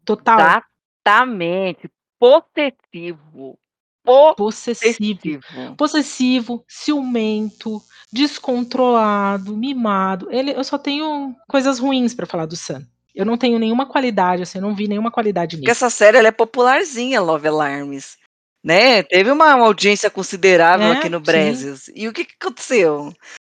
Total. 0.06 0.62
Exatamente, 1.06 1.89
possessivo. 2.20 3.58
Possessivo. 4.36 4.36
Possessivo. 4.36 5.75
Possessivo, 5.77 6.65
ciumento, 6.68 7.82
descontrolado, 8.12 9.56
mimado. 9.56 10.30
Ele 10.32 10.51
eu 10.51 10.63
só 10.63 10.77
tenho 10.77 11.36
coisas 11.48 11.80
ruins 11.80 12.13
pra 12.13 12.25
falar 12.25 12.46
do 12.46 12.56
Sam. 12.56 12.86
Eu 13.15 13.25
não 13.25 13.38
tenho 13.38 13.60
nenhuma 13.60 13.86
qualidade, 13.86 14.42
assim, 14.44 14.58
eu 14.58 14.62
não 14.62 14.75
vi 14.75 14.88
nenhuma 14.88 15.12
qualidade 15.12 15.56
Porque 15.58 15.68
nele. 15.68 15.72
essa 15.72 15.89
série 15.89 16.18
é 16.18 16.32
popularzinha, 16.32 17.22
Love 17.22 17.48
Alarms, 17.48 18.18
né, 18.63 19.03
teve 19.03 19.29
uma 19.29 19.55
uma 19.55 19.65
audiência 19.65 20.10
considerável 20.10 20.88
É, 20.88 20.98
aqui 20.98 21.10
no. 21.10 21.20
Brasil. 21.20 21.75
E 21.96 22.08
o 22.08 22.13
que 22.13 22.25
que 22.25 22.36
aconteceu? 22.39 23.13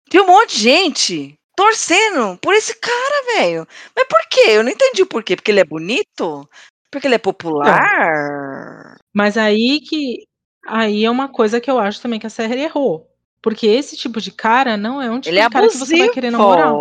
Tinha 0.10 0.24
um 0.24 0.28
monte 0.28 0.56
de 0.56 0.64
gente 0.64 1.36
torcendo 1.56 2.38
por 2.38 2.54
esse 2.54 2.76
cara, 2.80 3.38
velho. 3.38 3.68
Mas 3.96 4.08
por 4.08 4.22
quê? 4.30 4.44
Eu 4.48 4.64
não 4.64 4.72
entendi 4.72 5.02
o 5.02 5.08
porquê. 5.08 5.36
Porque 5.36 5.52
ele 5.52 5.60
é 5.60 5.66
bonito? 5.66 6.48
Porque 6.92 7.08
ele 7.08 7.16
é 7.16 7.20
popular? 7.20 8.98
Mas 9.14 9.38
aí 9.38 9.82
que 9.82 10.26
aí 10.68 11.04
é 11.04 11.10
uma 11.10 11.28
coisa 11.28 11.60
que 11.60 11.70
eu 11.70 11.80
acho 11.80 12.02
também 12.02 12.20
que 12.20 12.28
a 12.28 12.30
série 12.30 12.62
errou. 12.62 13.10
Porque 13.42 13.68
esse 13.68 13.98
tipo 13.98 14.22
de 14.22 14.32
cara 14.32 14.78
não 14.78 15.02
é 15.02 15.12
um 15.12 15.20
tipo 15.20 15.34
Ele 15.34 15.40
é 15.40 15.48
de 15.48 15.50
cara 15.50 15.68
que 15.68 15.78
você 15.78 15.98
vai 15.98 16.10
querer 16.10 16.32
namorar. 16.32 16.74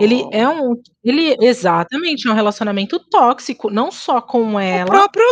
Ele 0.00 0.26
é 0.32 0.48
um 0.48 0.80
ele 1.04 1.36
exatamente, 1.40 2.26
é 2.26 2.30
um 2.30 2.34
relacionamento 2.34 2.98
tóxico, 3.10 3.70
não 3.70 3.90
só 3.92 4.20
com 4.20 4.54
O 4.54 4.60
ela, 4.60 4.86
próprio 4.86 5.24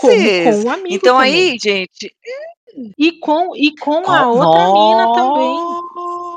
como 0.00 0.12
Ulisses. 0.12 0.62
com 0.62 0.68
o 0.68 0.70
amigo 0.72 0.94
Então 0.94 1.16
também. 1.16 1.50
aí, 1.52 1.58
gente 1.58 2.14
E 2.98 3.12
com 3.20 3.54
e 3.56 3.74
com 3.78 4.02
Co 4.02 4.10
a 4.10 4.26
outra 4.28 4.72
mina 4.72 5.12
também. 5.14 5.56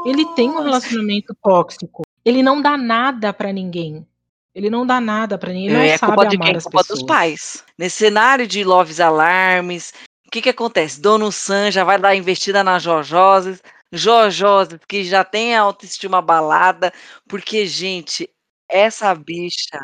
Ele 0.06 0.26
tem 0.36 0.50
um 0.50 0.54
nossa. 0.54 0.66
relacionamento 0.66 1.36
tóxico. 1.42 2.04
Ele 2.24 2.42
não 2.44 2.62
dá 2.62 2.78
nada 2.78 3.32
pra 3.34 3.52
ninguém. 3.54 4.06
Ele 4.54 4.70
não 4.70 4.86
dá 4.86 5.02
nada 5.02 5.38
pra 5.38 5.50
ninguém, 5.52 5.66
ele 5.68 5.78
não 5.78 5.82
É 5.84 5.98
sabe 5.98 6.14
culpa 6.14 6.30
de 6.30 6.36
amar 6.38 6.48
quem? 6.48 6.56
as 6.58 6.64
Culpa 6.64 6.78
dos 6.80 6.88
pessoas. 6.88 7.04
pais. 7.08 7.64
Nesse 7.78 7.98
cenário 7.98 8.48
de 8.48 8.64
Loves 8.64 9.00
Alarmes, 9.02 9.94
o 10.26 10.32
que 10.32 10.42
que 10.42 10.50
acontece? 10.50 11.02
Dono 11.02 11.30
Sam 11.32 11.72
já 11.72 11.84
vai 11.84 12.00
dar 12.00 12.16
investida 12.16 12.64
na 12.64 12.80
Jojoses, 12.80 13.62
Jojoses 13.96 14.80
que 14.88 15.04
já 15.04 15.24
tem 15.24 15.56
a 15.56 15.62
autoestima 15.62 16.18
abalada, 16.20 16.92
porque, 17.28 17.66
gente, 17.66 18.30
essa 18.70 19.14
bicha, 19.16 19.80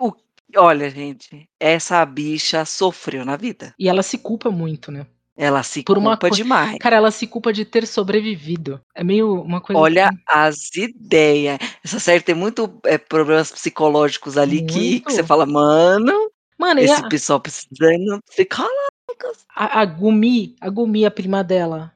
o 0.00 0.12
olha, 0.56 0.88
gente, 0.90 1.48
essa 1.60 2.04
bicha 2.06 2.64
sofreu 2.64 3.24
na 3.24 3.36
vida. 3.36 3.74
E 3.78 3.88
ela 3.88 4.02
se 4.02 4.18
culpa 4.18 4.50
muito, 4.50 4.90
né. 4.90 5.06
Ela 5.36 5.62
se 5.62 5.82
Por 5.84 5.96
uma 5.98 6.16
culpa 6.16 6.28
coi 6.28 6.36
demais. 6.38 6.78
cara, 6.80 6.96
ela 6.96 7.10
se 7.10 7.26
culpa 7.26 7.52
de 7.52 7.64
ter 7.64 7.86
sobrevivido. 7.86 8.80
É 8.94 9.04
meio 9.04 9.40
uma 9.42 9.60
coisa 9.60 9.80
Olha 9.80 10.06
assim 10.08 10.18
as 10.26 10.74
ideia. 10.76 11.58
Essa 11.84 12.00
série 12.00 12.22
tem 12.22 12.34
muito, 12.34 12.80
eh, 12.84 12.98
problemas 12.98 13.50
psicológicos 13.52 14.36
ali 14.36 14.62
que 14.62 15.00
que 15.00 15.12
você 15.12 15.22
fala: 15.22 15.46
"Mano, 15.46 16.30
Mano, 16.58 16.80
esse 16.80 17.00
a 17.00 17.08
pessoal 17.08 17.40
precisando 17.40 18.20
psicólogos". 18.28 19.46
a 19.54 19.80
a 19.82 19.84
Gumi 19.84 20.56
a 20.60 20.68
Gumi, 20.70 21.06
a 21.06 21.10
prima 21.10 21.44
dela, 21.44 21.92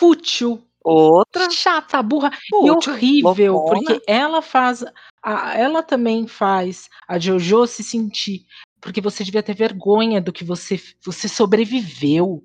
fútil, 0.00 0.66
Outra. 0.82 1.50
chata, 1.50 2.02
burra 2.02 2.30
e 2.32 2.48
fútil, 2.48 2.94
horrível, 2.94 3.52
loucona. 3.52 3.80
porque 3.84 4.02
ela 4.06 4.40
faz 4.40 4.82
a 5.22 5.58
ela 5.58 5.82
também 5.82 6.26
faz 6.26 6.88
a 7.06 7.18
Jojo 7.18 7.66
se 7.66 7.84
sentir 7.84 8.46
porque 8.80 9.00
você 9.02 9.22
devia 9.22 9.42
ter 9.42 9.54
vergonha 9.54 10.22
do 10.22 10.32
que 10.32 10.42
você 10.42 10.80
você 11.04 11.28
sobreviveu. 11.28 12.42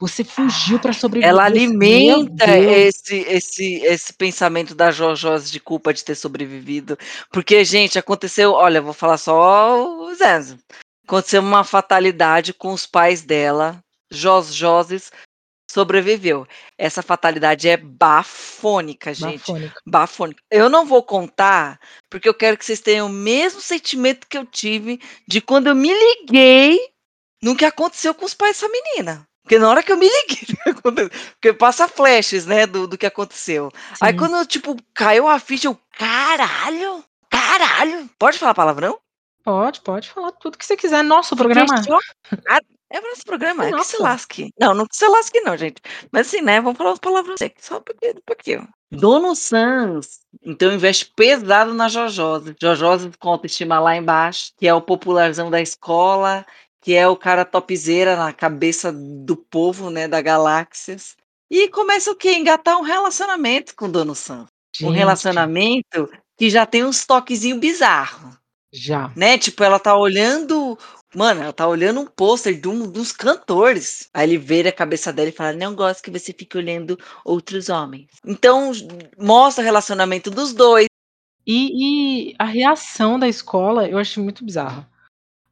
Você 0.00 0.24
fugiu 0.24 0.80
pra 0.80 0.92
sobreviver, 0.92 1.30
Ela 1.30 1.44
alimenta 1.44 2.58
esse 2.58 3.16
esse 3.28 3.74
esse 3.84 4.12
pensamento 4.12 4.74
da 4.74 4.90
Jojós 4.90 5.50
de 5.50 5.60
culpa 5.60 5.94
de 5.94 6.02
ter 6.02 6.16
sobrevivido, 6.16 6.98
porque, 7.30 7.64
gente, 7.64 7.98
aconteceu 7.98 8.52
olha, 8.52 8.82
vou 8.82 8.92
falar 8.92 9.18
só 9.18 10.02
os 10.10 10.18
aconteceu 11.06 11.40
uma 11.40 11.62
fatalidade 11.62 12.52
com 12.52 12.72
os 12.72 12.86
pais 12.86 13.22
dela, 13.22 13.78
Jojoses 14.10 15.12
sobreviveu. 15.74 16.46
Essa 16.78 17.02
fatalidade 17.02 17.68
é 17.68 17.76
bafônica, 17.76 19.12
gente, 19.12 19.40
Bafônica. 19.40 19.80
bafônica. 19.84 20.42
Eu 20.48 20.68
não 20.70 20.86
vou 20.86 21.02
contar, 21.02 21.80
porque 22.08 22.28
eu 22.28 22.34
quero 22.34 22.56
que 22.56 22.64
vocês 22.64 22.80
tenham 22.80 23.08
o 23.08 23.10
mesmo 23.10 23.60
sentimento 23.60 24.28
que 24.28 24.38
eu 24.38 24.46
tive 24.46 25.00
de 25.26 25.40
quando 25.40 25.66
eu 25.66 25.74
me 25.74 25.92
liguei 25.92 26.78
no 27.42 27.56
que 27.56 27.64
aconteceu 27.64 28.14
com 28.14 28.24
os 28.24 28.34
pais 28.34 28.60
dessa 28.60 28.68
menina. 28.68 29.26
Porque 29.42 29.58
na 29.58 29.68
hora 29.68 29.82
que 29.82 29.90
eu 29.90 29.96
me 29.96 30.08
liguei 30.08 30.54
porque 31.34 31.52
passa 31.52 31.88
flashes, 31.88 32.46
né, 32.46 32.66
do 32.66 32.86
do 32.86 32.96
que 32.96 33.04
aconteceu. 33.04 33.70
Aí 34.00 34.12
Sim. 34.12 34.18
quando, 34.18 34.46
tipo, 34.46 34.76
caiu 34.94 35.26
a 35.28 35.40
ficha, 35.40 35.66
eu: 35.66 35.78
"Caralho, 35.90 37.04
caralho". 37.28 38.08
Pode 38.16 38.38
falar 38.38 38.54
palavrão? 38.54 38.98
Pode, 39.42 39.82
pode 39.82 40.08
falar 40.08 40.32
tudo 40.32 40.56
que 40.56 40.64
você 40.64 40.76
quiser, 40.76 41.02
nosso 41.02 41.36
programa. 41.36 41.74
É 42.90 43.00
o 43.00 43.02
nosso 43.02 43.22
programa, 43.24 43.66
É 43.66 43.72
que 43.72 43.84
se 43.84 44.00
lasque. 44.00 44.50
Não, 44.58 44.74
não 44.74 44.86
que 44.86 44.96
se 44.96 45.06
lasque 45.08 45.40
não, 45.40 45.56
gente. 45.56 45.80
Mas 46.12 46.28
assim, 46.28 46.42
né, 46.42 46.60
vamos 46.60 46.76
falar 46.76 46.92
uns 46.92 46.98
palavrões 46.98 47.42
aqui, 47.42 47.56
só 47.64 47.80
porque 47.80 48.10
um 48.10 48.20
pouquinho. 48.24 48.68
Dono 48.90 49.34
Sans, 49.34 50.20
então 50.44 50.72
investe 50.72 51.12
pesado 51.16 51.74
na 51.74 51.88
Jojoses. 51.88 52.54
Jojoses 52.60 53.10
com 53.18 53.30
autoestima 53.30 53.80
lá 53.80 53.96
embaixo, 53.96 54.52
que 54.56 54.68
é 54.68 54.74
o 54.74 54.80
popularzão 54.80 55.50
da 55.50 55.60
escola, 55.60 56.46
que 56.80 56.94
é 56.94 57.08
o 57.08 57.16
cara 57.16 57.44
topzera 57.44 58.14
na 58.14 58.32
cabeça 58.32 58.92
do 58.92 59.36
povo, 59.36 59.90
né, 59.90 60.06
da 60.06 60.20
galáxias. 60.20 61.16
E 61.50 61.68
começa 61.68 62.10
o 62.10 62.16
quê? 62.16 62.34
Engatar 62.34 62.78
um 62.78 62.82
relacionamento 62.82 63.74
com 63.74 63.86
o 63.86 63.88
Dono 63.88 64.14
Sans. 64.14 64.46
Um 64.82 64.88
Gente. 64.88 64.96
relacionamento 64.96 66.10
que 66.36 66.50
já 66.50 66.66
tem 66.66 66.84
uns 66.84 67.04
toquezinho 67.04 67.58
bizarro. 67.58 68.36
Já. 68.72 69.10
Né, 69.16 69.38
tipo, 69.38 69.62
ela 69.62 69.78
tá 69.78 69.96
olhando 69.96 70.76
mano, 71.14 71.42
ela 71.42 71.52
tá 71.52 71.66
olhando 71.68 72.00
um 72.00 72.06
pôster 72.06 72.58
de 72.60 72.68
um 72.68 72.90
dos 72.90 73.12
cantores. 73.12 74.08
Aí 74.14 74.28
ele 74.28 74.38
vira 74.38 74.68
a 74.70 74.72
cabeça 74.72 75.12
dela 75.12 75.28
e 75.28 75.32
fala: 75.32 75.52
"Não 75.52 75.74
gosto 75.74 76.02
que 76.02 76.10
você 76.10 76.32
fique 76.32 76.56
olhando 76.56 76.98
outros 77.24 77.68
homens". 77.68 78.06
Então, 78.26 78.72
mostra 79.18 79.62
o 79.62 79.64
relacionamento 79.64 80.30
dos 80.30 80.52
2. 80.52 80.86
E 81.46 82.30
e 82.30 82.34
a 82.38 82.44
reação 82.44 83.18
da 83.18 83.28
escola 83.28 83.88
eu 83.88 83.98
achei 83.98 84.22
muito 84.22 84.44
bizarra. 84.44 84.88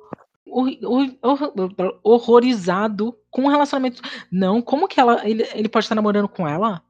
horrorizado 2.04 3.18
com 3.32 3.46
o 3.46 3.50
relacionamento 3.50 4.02
não, 4.32 4.62
como 4.62 4.88
que 4.88 5.00
ela 5.00 5.28
ele 5.28 5.44
ele 5.54 5.70
pode 5.70 5.86
estar 5.86 5.96
namorando 5.96 6.28
com 6.30 6.48
ela? 6.48 6.82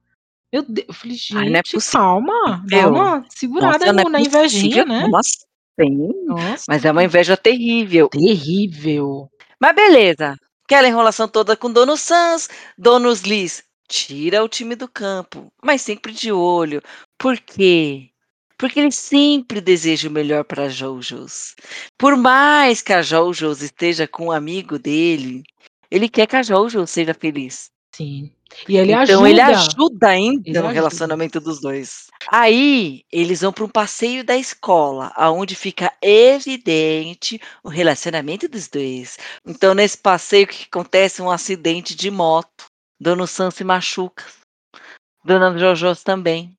Meu 0.54 0.64
Deu 0.64 0.86
eu 0.88 0.94
falei: 0.94 1.18
Ai, 1.36 1.50
não 1.50 1.60
é 1.60 1.62
"Gente, 1.66 1.92
calma, 1.92 2.64
dá 2.70 2.88
possível. 2.88 2.90
uma 2.90 3.26
segurada 3.30 3.78
Nossa, 3.80 3.94
não 3.94 4.00
é 4.02 4.04
no 4.04 4.10
na 4.10 4.20
possível, 4.20 4.40
invejinha, 4.40 4.86
né". 4.86 5.02
como 5.02 5.18
assim? 5.18 6.14
Nossa. 6.26 6.64
Mas 6.68 6.86
é 6.86 6.92
uma 6.92 7.04
inveja 7.04 7.38
terrível. 7.38 8.10
Terrível. 8.10 9.30
Mas 9.62 9.76
beleza, 9.76 10.36
aquela 10.66 10.88
enrolação 10.88 11.28
toda 11.28 11.56
com 11.58 11.72
Dono 11.72 11.98
Sans, 11.98 12.48
Donos 12.78 13.22
Lis 13.22 13.64
tira 13.90 14.44
o 14.44 14.50
time 14.50 14.76
do 14.76 14.88
campo, 14.88 15.48
mas 15.64 15.82
sempre 15.82 16.12
de 16.14 16.32
olho. 16.32 16.82
Por 17.18 17.38
quê? 17.40 18.10
Porque 18.58 18.80
ele 18.80 18.92
sempre 18.92 19.62
deseja 19.62 20.10
o 20.10 20.12
melhor 20.12 20.44
pra 20.44 20.68
Jojos. 20.70 21.56
Por 21.98 22.18
mais 22.18 22.82
que 22.82 22.92
a 22.94 23.02
Jojos 23.02 23.62
esteja 23.62 24.08
com 24.08 24.28
um 24.28 24.32
amigo 24.32 24.80
dele, 24.80 25.44
ele 25.92 26.10
quer 26.10 26.26
que 26.28 26.36
a 26.36 26.42
Jojos 26.44 26.90
seja 26.90 27.14
feliz. 27.14 27.70
Sim. 27.96 28.32
E 28.68 28.78
ele 28.78 28.94
Então 28.94 29.26
ajuda. 29.26 29.30
ele 29.30 29.42
ajuda 29.42 30.08
ainda 30.10 30.42
Ele 30.46 30.62
no 30.62 30.68
ajuda. 30.68 30.72
relacionamento 30.72 31.40
dos 31.40 31.60
2. 31.60 32.08
Aí, 32.32 33.04
eles 33.12 33.42
vão 33.42 33.54
pra 33.54 33.64
um 33.66 33.70
passeio 33.70 34.24
da 34.24 34.36
escola, 34.38 35.12
aonde 35.16 35.56
fica 35.56 35.94
evidente 36.02 37.40
o 37.64 37.70
relacionamento 37.70 38.48
dos 38.50 38.68
2. 38.68 39.18
Então 39.46 39.74
nesse 39.74 39.98
passeio, 39.98 40.48
que 40.48 40.66
acontece? 40.72 41.22
Um 41.22 41.30
acidente 41.32 41.96
de 41.96 42.10
moto. 42.12 42.66
Dono 43.00 43.28
Sans 43.28 43.54
se 43.54 43.64
machuca. 43.64 44.24
Dona 45.26 45.58
Jojós 45.58 46.04
também. 46.04 46.58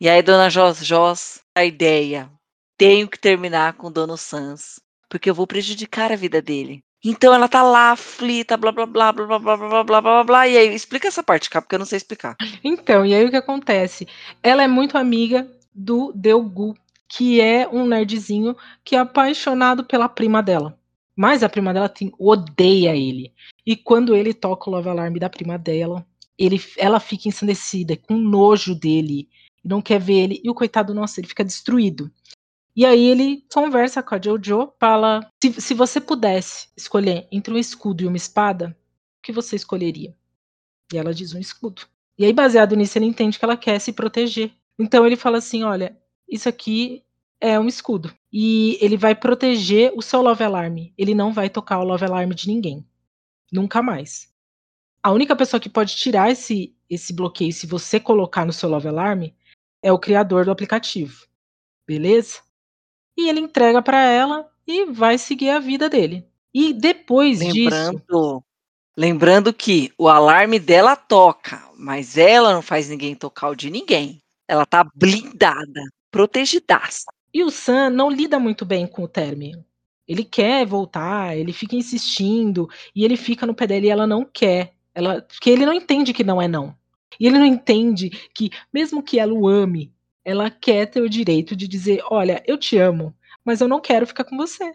E 0.00 0.08
aí 0.08 0.22
Dona 0.22 0.50
Jojós, 0.50 1.40
a 1.56 1.64
ideia: 1.64 2.30
"Tenho 2.78 3.08
que 3.08 3.18
terminar 3.18 3.74
com 3.74 3.88
o 3.88 3.90
Dono 3.90 4.16
Sans, 4.18 4.80
porque 5.08 5.30
eu 5.30 5.34
vou 5.34 5.46
prejudicar 5.46 6.12
a 6.12 6.16
vida 6.16 6.42
dele". 6.42 6.82
Então 7.04 7.34
ela 7.34 7.48
tá 7.48 7.62
lá 7.62 7.92
aflita, 7.92 8.56
blá 8.56 8.70
blá 8.70 8.86
blá 8.86 9.12
blá 9.12 9.26
blá 9.26 9.38
blá 9.38 9.56
blá 9.56 9.84
blá 9.84 10.00
blá 10.00 10.24
blá 10.24 10.48
e 10.48 10.56
aí 10.56 10.74
explica 10.74 11.08
essa 11.08 11.22
parte, 11.22 11.50
Cá, 11.50 11.60
porque 11.60 11.74
eu 11.74 11.80
não 11.80 11.86
sei 11.86 11.96
explicar. 11.96 12.36
Então, 12.62 13.04
e 13.04 13.12
aí 13.12 13.24
o 13.24 13.30
que 13.30 13.36
acontece? 13.36 14.06
Ela 14.42 14.62
é 14.62 14.68
muito 14.68 14.96
amiga 14.96 15.50
do 15.74 16.12
Deogu, 16.14 16.76
que 17.08 17.40
é 17.40 17.68
um 17.68 17.86
nerdzinho 17.86 18.56
que 18.84 18.94
é 18.94 19.00
apaixonado 19.00 19.84
pela 19.84 20.08
prima 20.08 20.42
dela. 20.42 20.78
Mas 21.16 21.42
a 21.42 21.48
prima 21.48 21.74
dela 21.74 21.88
tem 21.88 22.12
odeia 22.18 22.96
ele. 22.96 23.32
E 23.66 23.76
quando 23.76 24.14
ele 24.14 24.32
toca 24.32 24.70
o 24.70 24.72
love 24.72 24.88
alarm 24.88 25.14
da 25.18 25.28
prima 25.28 25.58
dela, 25.58 26.06
ele 26.38 26.60
ela 26.78 26.98
fica 27.00 27.28
ensandecida, 27.28 27.96
com 27.96 28.16
nojo 28.16 28.74
dele, 28.74 29.28
não 29.64 29.82
quer 29.82 30.00
ver 30.00 30.24
ele, 30.24 30.40
e 30.42 30.48
o 30.48 30.54
coitado, 30.54 30.94
nossa, 30.94 31.20
ele 31.20 31.28
fica 31.28 31.44
destruído. 31.44 32.10
E 32.74 32.86
aí 32.86 33.04
ele 33.04 33.44
conversa 33.52 34.02
com 34.02 34.14
a 34.14 34.20
Jojo, 34.22 34.72
fala: 34.80 35.20
"Se 35.42 35.60
se 35.60 35.74
você 35.74 36.00
pudesse 36.00 36.68
escolher 36.76 37.28
entre 37.30 37.52
um 37.52 37.58
escudo 37.58 38.02
e 38.02 38.06
uma 38.06 38.16
espada, 38.16 38.76
o 39.18 39.22
que 39.22 39.32
você 39.32 39.56
escolheria?". 39.56 40.14
E 40.92 40.98
ela 40.98 41.14
diz: 41.14 41.34
"Um 41.34 41.40
escudo". 41.40 41.82
E 42.18 42.24
aí 42.26 42.32
baseado 42.34 42.76
nisso 42.76 42.98
ele 42.98 43.06
entende 43.06 43.38
que 43.38 43.44
ela 43.44 43.56
quer 43.56 43.80
se 43.80 43.92
proteger. 43.92 44.52
Então 44.78 45.06
ele 45.06 45.16
fala 45.16 45.38
assim: 45.38 45.64
"Olha, 45.64 45.96
isso 46.28 46.48
aqui 46.48 47.04
é 47.40 47.58
um 47.60 47.68
escudo, 47.68 48.12
e 48.32 48.78
ele 48.82 48.96
vai 48.96 49.14
proteger 49.14 49.92
o 49.96 50.02
seu 50.02 50.22
love 50.22 50.44
alarm, 50.44 50.76
ele 50.98 51.14
não 51.14 51.32
vai 51.32 51.50
tocar 51.50 51.80
o 51.80 51.84
love 51.84 52.04
alarm 52.04 52.30
de 52.32 52.48
ninguém, 52.48 52.86
nunca 53.52 53.82
mais. 53.82 54.28
A 55.02 55.12
única 55.12 55.36
pessoa 55.36 55.60
que 55.60 55.70
pode 55.70 55.96
tirar 55.96 56.30
esse 56.32 56.74
esse 56.90 57.12
bloqueio, 57.14 57.52
se 57.52 57.66
você 57.66 58.00
colocar 58.00 58.44
no 58.46 58.52
seu 58.52 58.68
love 58.70 58.88
alarm, 58.88 59.24
é 59.82 59.92
o 59.92 59.98
criador 60.00 60.44
do 60.46 60.50
aplicativo, 60.52 61.26
beleza?". 61.88 62.40
E 63.16 63.28
ele 63.28 63.40
entrega 63.40 63.82
pra 63.82 64.02
ela 64.04 64.48
e 64.66 64.86
vai 64.86 65.18
seguir 65.18 65.50
a 65.50 65.58
vida 65.58 65.88
dele. 65.88 66.26
E 66.54 66.72
depois 66.72 67.38
disso 67.38 67.70
Lembrando 67.70 68.44
lembrando 68.96 69.52
que 69.52 69.90
o 69.96 70.08
alarme 70.08 70.58
dela 70.58 70.94
toca, 70.94 71.62
mas 71.76 72.16
ela 72.16 72.52
não 72.52 72.62
faz 72.62 72.88
ninguém 72.88 73.14
tocar 73.14 73.48
o 73.48 73.54
de 73.54 73.70
ninguém. 73.70 74.20
Ela 74.46 74.66
tá 74.66 74.84
blindada, 74.94 75.82
protegidaça. 76.10 77.06
E 77.32 77.42
o 77.42 77.50
Sam 77.50 77.90
não 77.90 78.10
lida 78.10 78.38
muito 78.38 78.64
bem 78.64 78.86
com 78.86 79.04
o 79.04 79.08
término. 79.08 79.64
Ele 80.06 80.24
quer 80.24 80.66
voltar, 80.66 81.36
ele 81.36 81.52
fica 81.52 81.74
insistindo, 81.74 82.68
e 82.94 83.04
ele 83.04 83.16
fica 83.16 83.46
no 83.46 83.54
pé 83.54 83.66
dela 83.66 83.86
e 83.86 83.88
ela 83.88 84.06
não 84.06 84.24
quer. 84.24 84.74
Ela 84.94 85.22
porque 85.22 85.48
ele 85.48 85.64
não 85.64 85.72
entende 85.72 86.12
que 86.12 86.24
não 86.24 86.42
é 86.42 86.46
não. 86.46 86.76
E 87.18 87.26
ele 87.26 87.38
não 87.38 87.46
entende 87.46 88.10
que, 88.34 88.50
mesmo 88.72 89.02
que 89.02 89.18
ela 89.18 89.32
o 89.32 89.48
ame, 89.48 89.92
ela 90.24 90.50
quer 90.50 90.86
ter 90.86 91.00
o 91.02 91.08
direito 91.10 91.56
de 91.56 91.68
dizer: 91.68 92.02
"Olha, 92.10 92.42
eu 92.46 92.58
te 92.58 92.78
amo, 92.78 93.14
mas 93.44 93.60
eu 93.60 93.68
não 93.68 93.80
quero 93.80 94.06
ficar 94.06 94.24
com 94.24 94.36
você". 94.36 94.74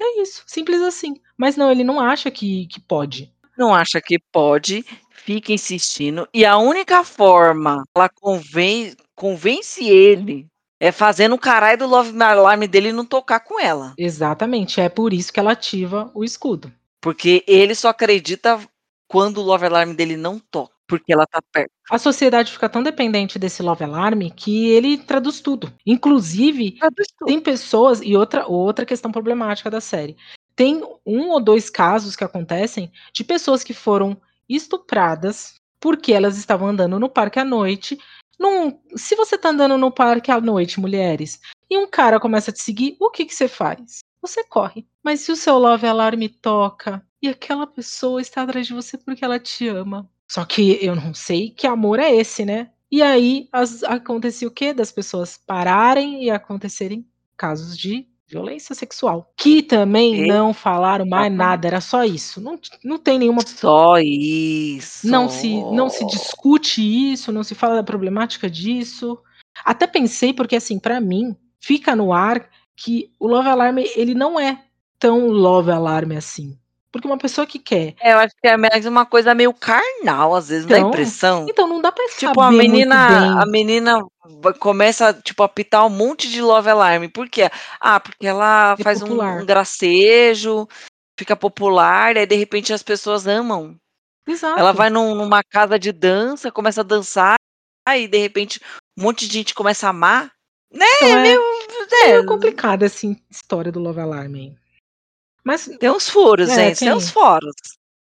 É 0.00 0.22
isso, 0.22 0.44
simples 0.46 0.80
assim. 0.82 1.16
Mas 1.36 1.56
não, 1.56 1.70
ele 1.70 1.84
não 1.84 2.00
acha 2.00 2.30
que 2.30 2.66
que 2.68 2.80
pode. 2.80 3.32
Não 3.56 3.74
acha 3.74 4.00
que 4.00 4.18
pode, 4.32 4.84
fica 5.10 5.52
insistindo 5.52 6.28
e 6.32 6.44
a 6.44 6.56
única 6.58 7.04
forma 7.04 7.82
ela 7.94 8.08
conven 8.08 8.94
convence 9.14 9.84
ele 9.84 10.46
é 10.80 10.92
fazendo 10.92 11.34
o 11.34 11.38
caralho 11.38 11.78
do 11.78 11.86
Love 11.88 12.22
Alarm 12.22 12.62
dele 12.66 12.92
não 12.92 13.04
tocar 13.04 13.40
com 13.40 13.60
ela. 13.60 13.94
Exatamente, 13.98 14.80
é 14.80 14.88
por 14.88 15.12
isso 15.12 15.32
que 15.32 15.40
ela 15.40 15.52
ativa 15.52 16.10
o 16.14 16.22
escudo. 16.24 16.72
Porque 17.00 17.44
ele 17.48 17.74
só 17.74 17.88
acredita 17.88 18.60
quando 19.08 19.38
o 19.38 19.42
Love 19.42 19.66
Alarm 19.66 19.92
dele 19.94 20.16
não 20.16 20.38
toca, 20.38 20.74
porque 20.88 21.12
ela 21.12 21.26
tá 21.26 21.40
perto. 21.52 21.70
A 21.90 21.98
sociedade 21.98 22.50
fica 22.50 22.68
tão 22.68 22.82
dependente 22.82 23.38
desse 23.38 23.62
Love 23.62 23.84
Alarm 23.84 24.20
que 24.34 24.68
ele 24.70 24.96
traduz 24.98 25.40
tudo. 25.40 25.72
Inclusive, 25.86 26.72
Traduz 26.72 27.08
tudo. 27.16 27.28
tem 27.28 27.40
pessoas 27.40 28.00
e 28.02 28.16
outra 28.16 28.46
outra 28.46 28.86
questão 28.86 29.12
problemática 29.12 29.70
da 29.70 29.80
série. 29.80 30.16
Tem 30.56 30.82
um 31.06 31.28
ou 31.30 31.40
dois 31.40 31.70
casos 31.70 32.16
que 32.16 32.24
acontecem 32.24 32.90
de 33.12 33.22
pessoas 33.22 33.62
que 33.62 33.74
foram 33.74 34.20
estupradas 34.48 35.54
porque 35.78 36.12
elas 36.12 36.36
estavam 36.36 36.68
andando 36.68 36.98
no 36.98 37.08
parque 37.08 37.38
à 37.38 37.44
noite. 37.44 37.98
Num, 38.38 38.80
se 38.96 39.14
você 39.14 39.36
tá 39.36 39.50
andando 39.50 39.76
no 39.76 39.92
parque 39.92 40.30
à 40.30 40.40
noite, 40.40 40.80
mulheres, 40.80 41.40
e 41.70 41.76
um 41.76 41.88
cara 41.88 42.18
começa 42.18 42.50
a 42.50 42.54
te 42.54 42.62
seguir, 42.62 42.96
o 43.00 43.10
que 43.10 43.24
que 43.24 43.34
você 43.34 43.46
faz? 43.48 43.98
Você 44.22 44.42
corre. 44.44 44.86
Mas 45.02 45.20
se 45.20 45.30
o 45.30 45.36
seu 45.36 45.58
Love 45.58 45.86
Alarm 45.86 46.20
toca 46.40 47.04
e 47.22 47.28
aquela 47.28 47.66
pessoa 47.66 48.20
está 48.20 48.42
atrás 48.42 48.66
de 48.66 48.74
você 48.74 48.96
porque 48.96 49.24
ela 49.24 49.38
te 49.38 49.68
ama. 49.68 50.08
Só 50.28 50.44
que 50.44 50.78
eu 50.84 50.94
não 50.94 51.14
sei 51.14 51.50
que 51.50 51.66
amor 51.66 51.98
é 51.98 52.14
esse, 52.14 52.44
né? 52.44 52.70
E 52.90 53.02
aí 53.02 53.48
as, 53.52 53.82
acontecia 53.82 54.46
o 54.48 54.50
quê? 54.50 54.72
Das 54.72 54.92
pessoas 54.92 55.36
pararem 55.36 56.24
e 56.24 56.30
acontecerem 56.30 57.06
casos 57.36 57.76
de 57.76 58.06
violência 58.26 58.74
sexual. 58.74 59.32
Que 59.36 59.62
também 59.62 60.24
E- 60.24 60.26
não 60.26 60.52
falaram 60.52 61.06
mais 61.06 61.32
nada, 61.32 61.66
era 61.66 61.80
só 61.80 62.04
isso. 62.04 62.40
Não, 62.40 62.58
não 62.84 62.98
tem 62.98 63.18
nenhuma. 63.18 63.40
Só 63.46 63.98
isso. 63.98 65.08
Não 65.08 65.28
se, 65.28 65.62
não 65.72 65.88
se 65.88 66.06
discute 66.06 66.82
isso, 67.12 67.32
não 67.32 67.42
se 67.42 67.54
fala 67.54 67.76
da 67.76 67.82
problemática 67.82 68.50
disso. 68.50 69.18
Até 69.64 69.86
pensei, 69.86 70.32
porque 70.34 70.56
assim, 70.56 70.78
pra 70.78 71.00
mim, 71.00 71.34
fica 71.58 71.96
no 71.96 72.12
ar 72.12 72.48
que 72.76 73.10
o 73.18 73.26
Love 73.26 73.48
Alarm, 73.48 73.78
ele 73.96 74.14
não 74.14 74.38
é 74.38 74.62
tão 74.98 75.28
Love 75.28 75.70
Alarm 75.70 76.12
assim. 76.12 76.58
Porque 76.90 77.06
uma 77.06 77.18
pessoa 77.18 77.46
que 77.46 77.58
quer. 77.58 77.94
É, 78.00 78.12
eu 78.14 78.18
acho 78.18 78.34
que 78.40 78.48
é 78.48 78.56
mais 78.56 78.86
uma 78.86 79.04
coisa 79.04 79.34
meio 79.34 79.52
carnal, 79.52 80.34
às 80.34 80.48
vezes, 80.48 80.66
dá 80.66 80.78
Então, 80.78 80.88
impressão. 80.88 81.46
Então 81.48 81.66
não 81.68 81.80
dá 81.80 81.92
pra 81.92 82.06
Tipo, 82.08 82.40
a 82.40 82.46
saber 82.46 82.56
menina, 82.56 83.42
a 83.42 83.46
menina 83.46 84.06
começa, 84.58 85.12
tipo, 85.12 85.42
a 85.42 85.48
pitar 85.48 85.84
um 85.86 85.90
monte 85.90 86.28
de 86.28 86.40
Love 86.40 86.70
Alarm. 86.70 87.08
Por 87.08 87.28
quê? 87.28 87.50
Ah, 87.78 88.00
porque 88.00 88.26
ela 88.26 88.74
É 88.78 88.82
faz 88.82 89.02
um, 89.02 89.20
um 89.20 89.44
gracejo, 89.46 90.66
fica 91.18 91.36
popular, 91.36 92.16
e 92.16 92.20
aí 92.20 92.26
de 92.26 92.36
repente 92.36 92.72
as 92.72 92.82
pessoas 92.82 93.26
amam. 93.26 93.76
Exato. 94.26 94.58
Ela 94.58 94.72
vai 94.72 94.90
num- 94.90 95.14
numa 95.14 95.42
casa 95.42 95.78
de 95.78 95.92
dança, 95.92 96.50
começa 96.52 96.80
a 96.80 96.84
dançar, 96.84 97.36
aí 97.86 98.06
de 98.06 98.18
repente 98.18 98.60
um 98.98 99.02
monte 99.02 99.26
de 99.26 99.32
gente 99.34 99.54
começa 99.54 99.86
a 99.86 99.90
amar. 99.90 100.32
Né? 100.72 100.86
Então, 100.96 101.08
é, 101.08 101.22
meio, 101.22 101.40
é 101.40 102.04
é, 102.04 102.12
meio 102.12 102.26
complicada 102.26 102.84
assim, 102.86 103.16
história 103.30 103.72
do 103.72 103.80
Love 103.80 104.00
Alarm 104.00 104.34
aí. 104.34 104.54
Mas 105.48 105.64
tem 105.80 105.90
uns 105.90 106.10
furos, 106.10 106.50
É, 106.50 106.54
gente, 106.54 106.78
tem 106.80 106.88
tem. 106.88 106.96
uns 106.96 107.08
foros. 107.08 107.54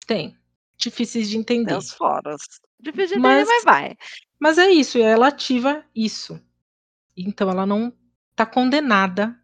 tem. 0.05 0.37
Difíceis 0.77 1.27
de 1.27 1.43
Tem 1.43 1.61
entender. 1.61 1.75
uns 1.75 1.91
foros. 1.91 2.41
Difícil 2.79 3.15
de 3.17 3.21
Mas- 3.23 3.47
entender, 3.47 3.51
mas 3.55 3.63
vai. 3.63 3.97
Mas 4.39 4.57
é 4.59 4.69
isso, 4.69 4.97
e 4.99 5.01
ela 5.01 5.27
ativa 5.27 5.83
isso. 5.95 6.39
Então 7.17 7.49
ela 7.49 7.65
não 7.65 7.91
tá 8.35 8.45
condenada. 8.45 9.35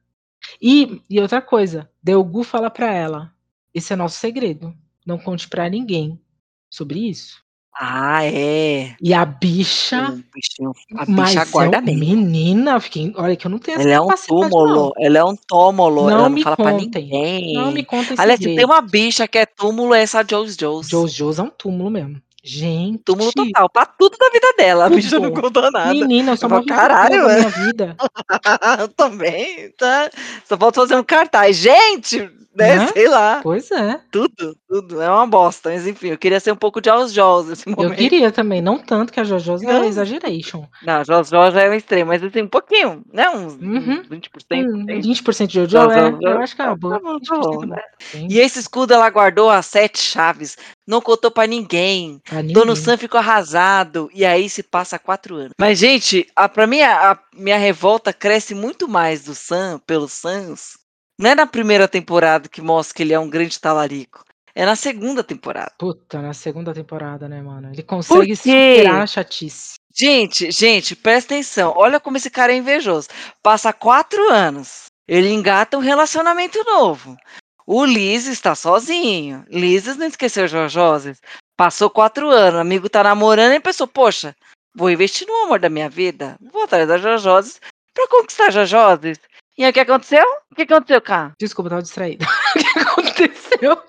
E, 0.62 1.02
e 1.10 1.20
outra 1.20 1.42
coisa, 1.42 1.90
Delgu 2.02 2.44
fala 2.44 2.70
pra 2.70 2.94
ela: 2.94 3.34
esse 3.74 3.94
é 3.94 3.96
nosso 3.96 4.20
segredo. 4.20 4.76
Não 5.06 5.18
conte 5.18 5.48
pra 5.50 5.68
ninguém 5.70 6.22
sobre 6.70 7.00
isso. 7.10 7.44
Ah, 7.80 8.26
é. 8.26 8.96
E 9.00 9.14
a 9.14 9.24
bicha. 9.24 10.10
O 10.10 10.24
bichinho, 10.34 10.72
a 10.96 11.06
bicha 11.06 11.46
guarda 11.46 11.78
é, 11.78 11.82
bem. 11.82 11.96
Menina, 11.96 12.80
fiquei, 12.80 13.14
olha 13.16 13.36
que 13.36 13.46
eu 13.46 13.52
não 13.52 13.60
tenho 13.60 13.76
essa 13.80 13.88
Ela 13.88 13.94
é 13.94 14.02
um 14.02 14.16
túmulo, 14.28 14.76
não. 14.76 14.92
ela 14.98 15.18
é 15.20 15.24
um 15.24 15.36
túmulo, 15.36 16.04
Não 16.04 16.10
ela 16.10 16.24
não 16.24 16.30
me 16.30 16.42
fala 16.44 16.56
pra 16.56 16.72
contem. 16.72 17.04
ninguém. 17.04 17.54
Não 17.54 17.72
me 17.72 17.84
conta 17.86 18.14
esse 18.14 18.22
Aliás, 18.22 18.40
se 18.40 18.56
tem 18.56 18.66
uma 18.66 18.82
bicha 18.82 19.28
que 19.28 19.38
é 19.38 19.46
túmulo, 19.46 19.94
é 19.94 20.02
essa 20.02 20.26
Joe's 20.28 20.56
Joe's. 20.60 20.88
Joe's 20.90 21.14
Joe's 21.14 21.38
é 21.38 21.44
um 21.44 21.50
túmulo 21.52 21.92
mesmo. 21.92 22.20
Gente. 22.44 23.00
Túmulo 23.04 23.32
total, 23.34 23.70
pra 23.70 23.86
tudo 23.86 24.18
da 24.18 24.30
vida 24.30 24.48
dela. 24.58 24.86
A 24.86 24.90
bicha 24.90 25.20
não 25.20 25.32
contou 25.32 25.70
nada. 25.70 25.94
Menina, 25.94 26.32
eu 26.32 26.38
falo, 26.38 26.56
morri 26.56 26.66
caralho, 26.66 27.26
da 27.28 27.34
é. 27.34 27.36
minha 27.40 27.50
vida. 27.50 27.96
Eu 28.80 28.88
também, 28.88 29.70
tá? 29.78 30.10
Só 30.46 30.58
falta 30.58 30.82
fazer 30.82 30.96
um 30.96 31.04
cartaz. 31.04 31.58
Gente, 31.58 32.30
né? 32.58 32.76
Né? 32.80 32.88
Sei 32.88 33.08
lá. 33.08 33.40
Pois 33.44 33.70
é. 33.72 34.00
Tudo, 34.12 34.56
tudo. 34.68 35.02
É 35.02 35.10
uma 35.10 35.28
bosta. 35.28 35.70
Mas 35.70 35.86
enfim, 35.88 36.08
eu 36.10 36.18
queria 36.18 36.40
ser 36.40 36.52
um 36.52 36.56
pouco 36.56 36.82
de 36.82 36.90
Joe's 36.90 37.14
Joe's 37.14 37.48
nesse 37.48 37.70
Eu 37.70 37.76
momento. 37.76 37.98
queria 37.98 38.32
também, 38.32 38.62
não 38.62 38.78
tanto 38.78 39.12
que 39.14 39.20
a 39.20 39.24
Jojo's 39.24 39.62
Não. 39.62 39.84
é 39.84 39.88
exaggeration. 39.88 40.66
Não, 40.84 41.04
Joe's 41.04 41.30
Joe's 41.30 41.56
é 41.56 41.70
um 41.70 41.74
extremo, 41.74 42.08
mas 42.10 42.24
assim, 42.24 42.42
um 42.42 42.48
pouquinho, 42.48 43.04
né? 43.14 43.30
Uns, 43.30 43.54
Uhum. 43.54 44.00
uns 44.02 44.08
20%. 44.08 44.68
Hum, 44.70 44.86
tem. 44.86 45.02
20% 45.02 45.48
de 45.48 45.54
Jojo, 45.56 45.70
Jojo, 45.70 45.92
é, 45.92 46.12
Jojo, 46.12 46.28
eu 46.28 46.40
acho 46.42 46.56
que 46.56 46.62
é 46.62 46.66
uma 46.66 46.72
tá 46.72 46.78
boa. 46.80 47.00
bom, 47.00 47.20
tá 47.20 47.36
20% 47.36 47.40
bom, 47.42 47.64
é 47.64 47.68
né? 47.68 47.82
E 48.30 48.40
esse 48.40 48.60
escudo 48.60 48.94
ela 48.94 49.10
guardou 49.10 49.50
as 49.50 49.66
sete 49.66 50.00
chaves, 50.00 50.58
não 50.88 51.02
contou 51.02 51.30
pra 51.32 51.46
ninguém. 51.48 52.20
pra 52.28 52.38
ninguém. 52.42 52.54
Dono 52.54 52.76
Sam 52.76 52.98
ficou 52.98 53.20
arrasado 53.20 54.10
e 54.14 54.26
aí 54.26 54.50
se 54.50 54.64
passa 54.64 54.98
quatro 55.00 55.36
anos. 55.36 55.52
Mas, 55.60 55.78
gente, 55.80 56.28
a, 56.36 56.48
pra 56.50 56.66
mim 56.68 56.82
a, 56.82 57.12
a 57.12 57.20
minha 57.36 57.58
revolta 57.58 58.12
cresce 58.14 58.56
muito 58.56 58.88
mais 58.88 59.24
do 59.24 59.36
Sam, 59.36 59.80
pelos 59.86 60.14
Sans. 60.14 60.78
Não 61.20 61.32
é 61.32 61.36
na 61.36 61.48
primeira 61.48 61.88
temporada 61.88 62.48
que 62.48 62.62
mostra 62.62 62.96
que 62.96 63.04
ele 63.04 63.14
é 63.14 63.20
um 63.20 63.30
grande 63.30 63.60
talarico. 63.60 64.24
É 64.54 64.66
na 64.66 64.76
segunda 64.76 65.24
temporada. 65.24 65.72
Puta, 65.78 66.22
na 66.22 66.34
segunda 66.34 66.74
temporada, 66.74 67.28
né, 67.28 67.42
mano? 67.42 67.70
Ele 67.72 67.84
consegue 67.84 68.36
superar 68.36 69.04
a 69.04 69.08
chatice. 69.08 69.76
Gente, 69.96 70.52
gente, 70.52 70.96
presta 70.96 71.34
atenção. 71.34 71.74
Olha 71.76 72.00
como 72.00 72.18
esse 72.18 72.30
cara 72.30 72.54
é 72.54 72.58
invejoso. 72.58 73.08
Passa 73.42 73.74
quatro 73.74 74.32
anos. 74.32 74.86
Ele 75.08 75.30
engata 75.30 75.78
um 75.78 75.82
relacionamento 75.82 76.64
novo. 76.64 77.18
O 77.66 77.84
Liz 77.84 78.28
está 78.28 78.54
sozinho. 78.54 79.44
Liz 79.50 79.86
não 79.98 80.08
esqueceu 80.08 80.48
Jojoses. 80.48 81.20
Passou 81.56 81.90
quatro 81.90 82.30
anos. 82.30 82.56
O 82.56 82.62
amigo 82.62 82.90
tá 82.90 83.04
namorando 83.04 83.54
e 83.54 83.60
pensou, 83.60 83.88
poxa, 83.88 84.36
vou 84.76 84.90
investir 84.90 85.28
no 85.28 85.46
amor 85.46 85.60
da 85.60 85.70
minha 85.70 85.90
vida. 85.90 86.38
Vou 86.52 86.64
atrás 86.64 86.88
da 86.88 86.98
Jojoses 86.98 87.60
pra 87.94 88.08
conquistar 88.08 88.52
Jojoses. 88.52 89.20
E 89.58 89.64
aí 89.64 89.72
o 89.72 89.74
que 89.74 89.80
aconteceu? 89.80 90.24
O 90.52 90.56
que 90.56 90.62
aconteceu, 90.62 91.02
cara? 91.02 91.34
Desculpa, 91.40 91.70
tava 91.70 91.82
distraída. 91.82 92.26
o 92.98 93.02
que 93.02 93.24
aconteceu? 93.24 93.84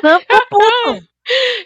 Sam 0.00 0.20
ficou 0.20 0.46
puto. 0.48 1.08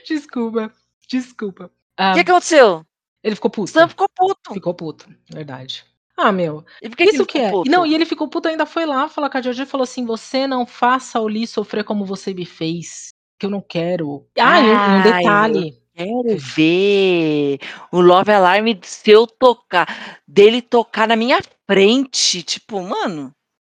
Desculpa, 0.07 0.73
desculpa. 1.09 1.65
O 1.67 1.71
Ah, 1.97 2.12
que 2.15 2.21
aconteceu? 2.21 2.85
ele 3.23 3.35
ficou 3.35 3.51
puto. 3.51 3.71
Sam 3.71 3.89
ficou 3.89 4.09
puto. 4.09 4.55
Ficou 4.55 4.75
puto, 4.75 5.09
verdade. 5.33 5.85
Ah, 6.17 6.33
meu, 6.33 6.65
que, 6.97 7.05
isso 7.05 7.27
que 7.27 7.39
é. 7.39 7.51
puto? 7.51 7.71
Não, 7.71 7.85
e 7.85 7.95
ele 7.95 8.07
ficou 8.07 8.29
puto 8.29 8.49
ainda 8.49 8.65
foi 8.65 8.87
lá 8.87 9.09
falar 9.09 9.29
com 9.29 9.37
a 9.39 9.43
Jojo 9.43 9.62
e 9.62 9.67
falou 9.67 9.85
assim: 9.85 10.05
você 10.05 10.47
não 10.47 10.67
faça 10.67 11.21
o 11.21 11.29
Lee 11.29 11.47
sofrer 11.47 11.85
como 11.85 12.05
você 12.05 12.33
me 12.33 12.47
fez. 12.47 13.11
Que 13.39 13.45
eu 13.47 13.51
não 13.51 13.61
quero. 13.61 14.27
Ah, 14.39 14.61
e 14.61 14.71
um, 14.71 14.77
Ai, 14.77 15.03
detalhe. 15.03 15.83
Quero 15.97 16.37
ver 16.39 17.59
o 17.91 18.03
Love 18.03 18.31
Alarm 18.31 18.67
se 18.83 19.11
eu 19.11 19.27
tocar, 19.27 20.21
dele 20.29 20.61
tocar 20.61 21.09
na 21.09 21.17
minha 21.17 21.41
frente. 21.67 22.43
Tipo, 22.43 22.83
mano, 22.83 23.33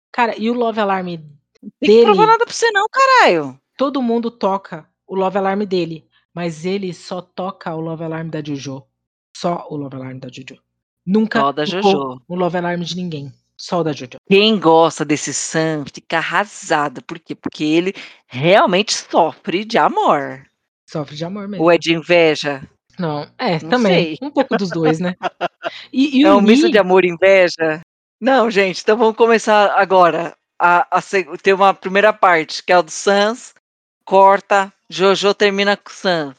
Cara, 0.09 0.33
e 0.37 0.49
o 0.49 0.53
Love 0.53 0.79
Alarm 0.79 1.07
não 1.07 1.71
dele, 1.81 2.03
provar 2.03 2.27
nada 2.27 2.45
pra 2.45 2.53
você 2.53 2.71
não, 2.71 2.85
caralho. 2.89 3.59
todo 3.77 4.01
mundo 4.01 4.31
toca 4.31 4.87
o 5.05 5.15
Love 5.15 5.37
Alarm 5.37 5.63
dele. 5.65 6.07
Mas 6.33 6.65
ele 6.65 6.93
só 6.93 7.21
toca 7.21 7.75
o 7.75 7.81
Love 7.81 8.03
Alarm 8.05 8.29
da 8.29 8.41
Jojo. 8.43 8.83
Só 9.35 9.67
o 9.69 9.75
Love 9.75 9.95
Alarm 9.97 10.17
da 10.19 10.29
Jojo. 10.29 10.61
Nunca 11.05 11.39
Só 11.39 11.51
da 11.51 11.65
Jojo. 11.65 12.21
o 12.27 12.35
Love 12.35 12.57
Alarm 12.57 12.81
de 12.81 12.95
ninguém. 12.95 13.31
Só 13.57 13.81
o 13.81 13.83
da 13.83 13.91
Jojo. 13.91 14.17
Quem 14.29 14.59
gosta 14.59 15.03
desse 15.03 15.33
Sam 15.33 15.83
fica 15.93 16.17
arrasado. 16.17 17.03
Por 17.03 17.19
quê? 17.19 17.35
Porque 17.35 17.63
ele 17.63 17.93
realmente 18.27 18.93
sofre 18.93 19.63
de 19.65 19.77
amor. 19.77 20.43
Sofre 20.89 21.15
de 21.15 21.25
amor 21.25 21.47
mesmo. 21.47 21.63
Ou 21.63 21.71
é 21.71 21.77
de 21.77 21.93
inveja? 21.93 22.61
Não, 22.99 23.27
é, 23.37 23.59
Não 23.61 23.69
também. 23.69 24.15
sei. 24.15 24.17
Um 24.21 24.29
pouco 24.31 24.55
dos 24.55 24.69
dois, 24.69 24.99
né? 24.99 25.15
E, 25.91 26.19
e 26.21 26.25
É 26.25 26.31
um 26.33 26.41
misto 26.41 26.63
Lee, 26.63 26.71
de 26.71 26.77
amor 26.77 27.03
e 27.03 27.09
inveja? 27.09 27.81
Não, 28.21 28.49
gente, 28.51 28.81
então 28.81 28.97
vamos 28.97 29.15
começar 29.15 29.71
agora. 29.79 30.35
A, 30.61 30.97
a, 30.97 31.01
tem 31.41 31.53
uma 31.53 31.73
primeira 31.73 32.13
parte, 32.13 32.63
que 32.63 32.71
é 32.71 32.77
o 32.77 32.83
do 32.83 32.91
Sans, 32.91 33.53
corta, 34.05 34.71
Jojo 34.89 35.33
termina 35.33 35.75
com 35.75 35.89
o 35.89 35.93
Sans. 35.93 36.35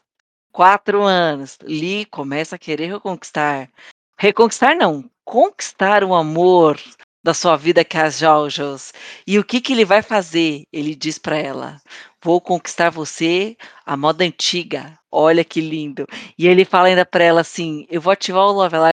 Quatro 0.53 1.03
anos. 1.03 1.59
Lee 1.63 2.05
começa 2.07 2.55
a 2.55 2.59
querer 2.59 2.87
reconquistar. 2.93 3.69
Reconquistar 4.17 4.77
não, 4.77 5.11
conquistar 5.25 6.05
o 6.05 6.15
amor 6.15 6.79
da 7.25 7.35
sua 7.35 7.57
vida 7.57 7.85
que 7.85 7.97
é 7.97 8.03
as 8.03 8.19
Jojos. 8.19 8.93
E 9.27 9.39
o 9.39 9.45
que, 9.45 9.61
que 9.61 9.73
ele 9.73 9.85
vai 9.85 10.01
fazer? 10.03 10.63
Ele 10.73 10.95
diz 10.95 11.19
pra 11.19 11.37
ela: 11.37 11.81
Vou 12.25 12.41
conquistar 12.41 12.91
você 12.91 13.57
a 13.85 13.97
moda 13.97 14.25
antiga. 14.25 14.99
Olha 15.13 15.45
que 15.45 15.61
lindo. 15.61 16.07
E 16.39 16.47
ele 16.49 16.65
fala 16.65 16.89
ainda 16.89 17.05
pra 17.05 17.23
ela 17.23 17.43
assim: 17.43 17.87
Eu 17.91 18.01
vou 18.01 18.13
ativar 18.13 18.45
o 18.47 18.53
Love 18.53 18.77
Alarm 18.77 18.91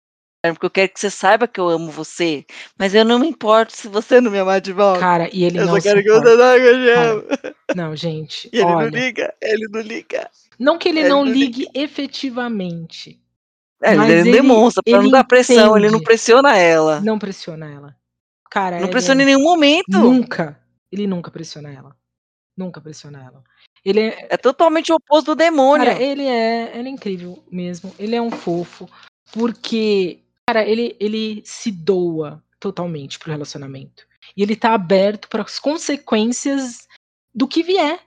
porque 0.54 0.66
eu 0.66 0.70
quero 0.72 0.90
que 0.94 1.00
você 1.00 1.10
saiba 1.10 1.46
que 1.48 1.60
eu 1.60 1.68
amo 1.68 1.92
você, 1.92 2.46
mas 2.80 2.96
eu 2.96 3.04
não 3.04 3.20
me 3.20 3.28
importo 3.28 3.76
se 3.76 3.90
você 3.90 4.22
não 4.22 4.32
me 4.32 4.40
amar 4.40 4.62
de 4.62 4.72
volta. 4.72 5.00
Cara, 5.02 5.30
e 5.34 5.44
ele 5.44 5.60
eu 5.60 5.66
não 5.66 5.76
só 5.76 5.82
quero 5.82 6.02
que 6.02 6.10
você 6.10 6.18
importa. 6.20 6.38
saiba 6.38 6.64
que 6.64 6.70
eu 6.70 6.74
te 6.80 6.94
Cara, 6.94 7.12
amo. 7.12 7.24
não, 7.76 7.96
gente, 7.98 8.50
E 8.54 8.58
ele 8.60 8.66
não 8.72 8.78
olha, 8.78 8.90
liga, 8.90 9.34
ele 9.42 9.68
não 9.68 9.82
liga. 9.82 10.30
não 10.58 10.78
que 10.78 10.88
ele 10.88 11.00
Ele 11.02 11.10
não 11.10 11.26
não 11.26 11.34
ligue 11.34 11.60
liga. 11.66 11.72
efetivamente, 11.74 13.20
É, 13.84 13.90
ele 13.90 13.98
mas 13.98 14.10
não 14.10 14.16
ele 14.16 14.32
demonstra, 14.32 14.82
pra 14.84 15.00
ele 15.00 15.04
não 15.04 15.12
dar 15.12 15.24
pressão, 15.26 15.76
ele 15.76 15.90
não 15.90 15.96
entende. 15.96 16.04
pressiona 16.06 16.56
ela. 16.58 17.02
Não 17.02 17.20
pressiona 17.20 17.70
ela. 17.70 17.96
Cara, 18.50 18.78
Não 18.78 18.84
ele 18.86 18.92
pressiona 18.92 19.22
é 19.22 19.24
em 19.24 19.26
nenhum 19.26 19.44
momento. 19.44 19.90
nunca, 19.92 20.58
ele 20.90 21.06
nunca 21.08 21.30
pressiona 21.30 21.70
ela. 21.74 21.97
Nunca 22.58 22.82
pressiona 22.82 23.24
ela. 23.24 23.44
Ele 23.86 24.00
é 24.02 24.28
É 24.32 24.38
totalmente 24.38 24.92
o 24.92 24.96
oposto 24.96 25.36
do 25.36 25.38
cara, 25.38 25.50
demônio. 25.52 25.92
ele 25.94 26.24
é 26.24 26.78
ele 26.78 26.90
é 26.90 26.92
incrível 26.92 27.44
mesmo, 27.52 27.94
ele 28.00 28.16
é 28.16 28.22
um 28.22 28.32
fofo, 28.32 28.90
porque, 29.32 30.24
cara, 30.48 30.64
ele 30.68 30.96
ele 31.00 31.42
se 31.46 31.72
doa 31.72 32.44
totalmente 32.60 33.20
para 33.20 33.30
o 33.30 33.32
relacionamento. 33.32 34.08
E 34.36 34.42
ele 34.44 34.56
tá 34.56 34.74
aberto 34.74 35.30
para 35.30 35.44
as 35.44 35.60
consequências 35.60 36.88
do 37.34 37.48
que 37.48 37.64
vier. 37.64 38.00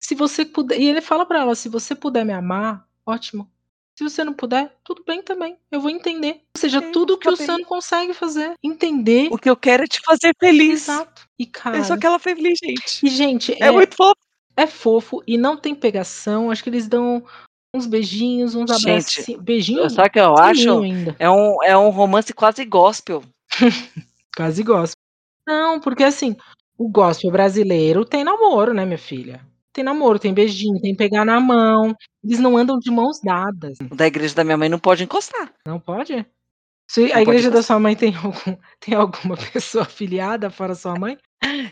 Se 0.00 0.14
você 0.14 0.44
puder 0.44 0.78
e 0.80 0.86
ele 0.88 1.00
fala 1.02 1.26
pra 1.26 1.40
ela: 1.40 1.54
"Se 1.54 1.68
você 1.68 1.94
puder 1.94 2.24
me 2.24 2.32
amar, 2.32 2.88
ótimo. 3.06 3.51
Se 3.96 4.04
você 4.04 4.24
não 4.24 4.32
puder, 4.32 4.74
tudo 4.82 5.04
bem 5.06 5.22
também, 5.22 5.56
eu 5.70 5.80
vou 5.80 5.90
entender". 5.90 6.40
Ou 6.56 6.60
seja, 6.60 6.80
Sim, 6.80 6.92
tudo 6.92 7.18
que 7.18 7.28
o 7.28 7.36
Sam 7.36 7.54
feliz. 7.56 7.66
consegue 7.66 8.14
fazer, 8.14 8.54
entender. 8.62 9.28
O 9.30 9.38
que 9.38 9.50
eu 9.50 9.56
quero 9.56 9.84
é 9.84 9.86
te 9.86 10.00
fazer 10.04 10.34
feliz. 10.38 10.88
Exato. 10.88 11.22
E 11.38 11.44
Eu 11.44 11.50
só 11.84 11.88
cara 11.88 11.98
quero 12.00 12.06
ela 12.12 12.18
feliz, 12.18 12.58
gente. 12.62 13.04
e 13.06 13.08
gente, 13.10 13.52
É 13.62 13.66
é 13.66 13.70
muito 13.70 13.94
fofo. 13.96 14.16
é 14.56 14.66
fofo 14.66 15.22
e 15.26 15.36
não 15.36 15.56
tem 15.56 15.74
pegação, 15.74 16.50
acho 16.50 16.62
que 16.62 16.70
eles 16.70 16.86
dão 16.88 17.22
uns 17.74 17.86
beijinhos, 17.86 18.54
uns 18.54 18.70
Gente, 18.80 19.20
abraci 19.20 19.36
beijinho 19.38 19.88
sabe 19.90 20.08
o 20.08 20.12
que 20.12 20.20
eu 20.20 20.36
acho? 20.36 20.82
ainda. 20.82 21.16
É 21.18 21.30
um 21.30 21.62
é 21.62 21.76
um 21.76 21.88
romance 21.90 22.32
quase 22.32 22.64
gospel. 22.64 23.22
Quase 24.34 24.62
gospel. 24.62 24.96
Não, 25.46 25.78
porque 25.78 26.02
assim, 26.04 26.34
o 26.78 26.88
gospel 26.88 27.30
brasileiro 27.30 28.02
tem 28.02 28.24
namoro, 28.24 28.72
né, 28.72 28.86
minha 28.86 28.96
filha. 28.96 29.44
Tem 29.72 29.82
namoro, 29.82 30.18
tem 30.18 30.34
beijinho, 30.34 30.80
tem 30.80 30.94
pegar 30.94 31.24
na 31.24 31.40
mão, 31.40 31.96
eles 32.22 32.38
não 32.38 32.56
andam 32.56 32.78
de 32.78 32.90
mãos 32.90 33.20
dadas. 33.22 33.78
O 33.90 33.94
da 33.94 34.06
igreja 34.06 34.34
da 34.34 34.44
minha 34.44 34.56
mãe 34.56 34.68
não 34.68 34.78
pode 34.78 35.02
encostar. 35.02 35.52
Não 35.66 35.80
pode? 35.80 36.26
Se 36.90 37.08
Não 37.08 37.16
a 37.16 37.22
igreja 37.22 37.50
da 37.50 37.62
sua 37.62 37.78
mãe 37.78 37.96
tem 37.96 38.14
algum 38.14 38.56
tem 38.78 38.94
alguma 38.94 39.36
pessoa 39.36 39.84
afiliada 39.84 40.50
fora 40.50 40.74
sua 40.74 40.94
mãe? 40.98 41.16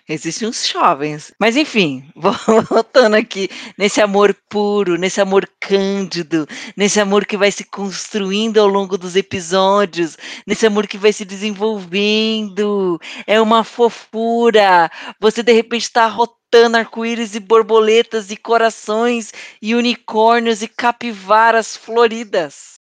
Existem 0.09 0.49
uns 0.49 0.67
jovens. 0.67 1.33
Mas 1.39 1.57
enfim, 1.57 2.11
voltando 2.69 3.15
aqui 3.15 3.49
nesse 3.79 4.01
amor 4.01 4.35
puro, 4.49 4.97
nesse 4.97 5.21
amor 5.21 5.49
cândido, 5.61 6.47
nesse 6.77 6.99
amor 7.01 7.25
que 7.27 7.37
vai 7.37 7.53
se 7.53 7.65
construindo 7.65 8.59
ao 8.59 8.67
longo 8.67 8.99
dos 8.99 9.15
episódios, 9.15 10.17
nesse 10.47 10.67
amor 10.67 10.87
que 10.87 10.99
vai 10.99 11.13
se 11.13 11.25
desenvolvendo. 11.25 12.99
É 13.27 13.41
uma 13.41 13.63
fofura. 13.63 14.91
Você 15.21 15.43
de 15.43 15.53
repente 15.53 15.83
está 15.83 16.07
rotando 16.07 16.40
arco-íris 16.77 17.35
e 17.35 17.41
borboletas 17.41 18.31
e 18.31 18.37
corações 18.37 19.33
e 19.63 19.75
unicórnios 19.75 20.63
e 20.63 20.69
capivaras 20.69 21.77
floridas. 21.77 22.75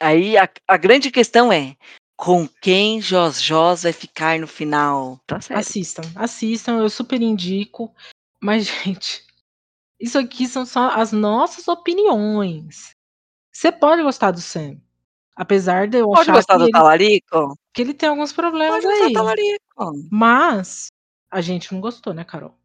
Aí 0.00 0.36
a, 0.38 0.48
a 0.66 0.76
grande 0.76 1.10
questão 1.10 1.52
é 1.52 1.76
com 2.16 2.48
quem 2.60 3.00
Jos 3.00 3.40
Jos 3.40 3.82
vai 3.82 3.92
ficar 3.92 4.38
no 4.38 4.46
final? 4.46 5.18
Tá 5.26 5.40
sério. 5.40 5.60
Assistam, 5.60 6.02
assistam, 6.14 6.78
eu 6.78 6.88
super 6.90 7.20
indico. 7.20 7.94
Mas, 8.42 8.66
gente, 8.84 9.24
isso 9.98 10.18
aqui 10.18 10.46
são 10.46 10.64
só 10.64 10.90
as 10.90 11.12
nossas 11.12 11.68
opiniões. 11.68 12.90
Você 13.52 13.70
pode 13.70 14.02
gostar 14.02 14.30
do 14.30 14.40
Sam. 14.40 14.78
Apesar 15.36 15.88
de 15.88 15.98
eu 15.98 16.06
Pode 16.06 16.22
achar 16.22 16.34
gostar 16.34 16.54
que 16.54 16.58
do 16.58 16.64
ele, 16.64 16.72
talarico? 16.72 17.58
que 17.72 17.82
ele 17.82 17.94
tem 17.94 18.08
alguns 18.08 18.32
problemas 18.32 18.82
Pode 18.84 19.02
aí. 19.02 19.12
talarico. 19.12 20.08
Mas 20.10 20.88
a 21.30 21.40
gente 21.40 21.72
não 21.72 21.80
gostou, 21.80 22.12
né, 22.12 22.24
Carol? 22.24 22.59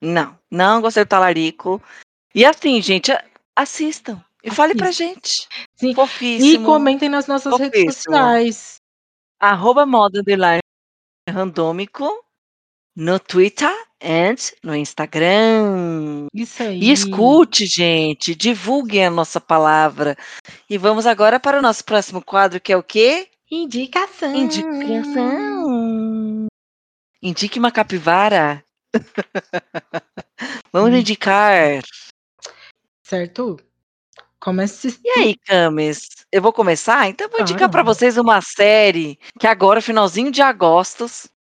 Não, 0.00 0.38
não 0.50 0.80
gostei 0.80 1.04
do 1.04 1.08
talarico. 1.08 1.82
E 2.34 2.44
assim, 2.44 2.80
gente, 2.82 3.12
assistam. 3.56 4.22
E 4.42 4.50
fale 4.50 4.74
pra 4.74 4.90
gente. 4.90 5.48
Sim. 5.74 5.90
E 5.90 5.94
Fofíssimo. 5.94 6.66
comentem 6.66 7.08
nas 7.08 7.26
nossas 7.26 7.58
redes 7.58 7.80
Fofíssimo. 7.80 8.14
sociais. 8.14 8.76
Arroba 9.40 9.86
moda 9.86 10.20
underline 10.20 10.60
randômico 11.30 12.06
no 12.96 13.18
Twitter 13.18 13.72
and 14.02 14.36
no 14.62 14.74
Instagram. 14.74 16.26
Isso 16.32 16.62
aí. 16.62 16.80
E 16.80 16.92
escute, 16.92 17.66
gente. 17.66 18.34
Divulguem 18.34 19.06
a 19.06 19.10
nossa 19.10 19.40
palavra. 19.40 20.16
E 20.68 20.78
vamos 20.78 21.06
agora 21.06 21.40
para 21.40 21.58
o 21.58 21.62
nosso 21.62 21.84
próximo 21.84 22.22
quadro, 22.22 22.60
que 22.60 22.72
é 22.72 22.76
o 22.76 22.82
quê? 22.82 23.28
Indicação. 23.50 24.34
Indicação. 24.34 26.46
Indique 27.22 27.58
uma 27.58 27.70
capivara. 27.70 28.63
Vamos 30.72 30.90
Hum. 30.90 30.96
indicar. 30.96 31.82
Certo? 33.02 33.58
Comece. 34.40 34.98
E 35.02 35.10
aí, 35.20 35.36
Camis? 35.36 36.08
Eu 36.30 36.42
vou 36.42 36.52
começar? 36.52 37.08
Então, 37.08 37.26
eu 37.26 37.30
vou 37.30 37.40
indicar 37.40 37.68
para 37.70 37.82
vocês 37.82 38.16
uma 38.18 38.40
série 38.40 39.18
que 39.38 39.46
agora, 39.46 39.80
finalzinho 39.80 40.30
de 40.30 40.42
agosto, 40.42 41.06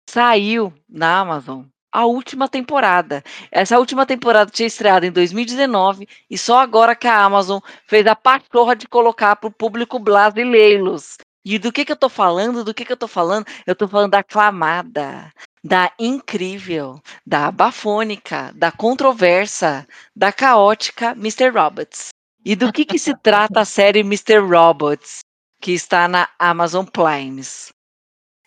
saiu 0.08 0.72
na 0.88 1.18
Amazon. 1.18 1.64
A 1.92 2.04
última 2.04 2.48
temporada. 2.48 3.22
Essa 3.50 3.78
última 3.78 4.04
temporada 4.04 4.50
tinha 4.50 4.66
estreado 4.66 5.06
em 5.06 5.10
2019 5.10 6.06
e 6.28 6.36
só 6.36 6.58
agora 6.58 6.94
que 6.94 7.06
a 7.06 7.22
Amazon 7.22 7.58
fez 7.86 8.06
a 8.06 8.14
pachorra 8.14 8.76
de 8.76 8.86
colocar 8.86 9.36
para 9.36 9.48
o 9.48 9.52
público 9.52 9.98
brasileiros. 9.98 11.16
E 11.44 11.58
do 11.58 11.72
que 11.72 11.84
que 11.84 11.92
eu 11.92 11.96
tô 11.96 12.08
falando? 12.08 12.64
Do 12.64 12.74
que 12.74 12.84
que 12.84 12.92
eu 12.92 12.96
tô 12.96 13.08
falando? 13.08 13.46
Eu 13.66 13.74
tô 13.74 13.86
falando 13.88 14.10
da 14.10 14.18
aclamada, 14.18 15.32
da 15.66 15.92
incrível, 15.98 17.02
da 17.26 17.50
bafônica, 17.50 18.52
da 18.54 18.70
controversa, 18.70 19.86
da 20.14 20.32
caótica 20.32 21.10
Mr. 21.10 21.48
Robots. 21.48 22.08
E 22.44 22.54
do 22.54 22.72
que 22.72 22.84
que 22.84 22.98
se 22.98 23.12
trata 23.20 23.60
a 23.60 23.64
série 23.64 24.00
Mr. 24.00 24.38
Robots, 24.38 25.18
que 25.60 25.72
está 25.72 26.06
na 26.06 26.28
Amazon 26.38 26.84
Prime? 26.84 27.42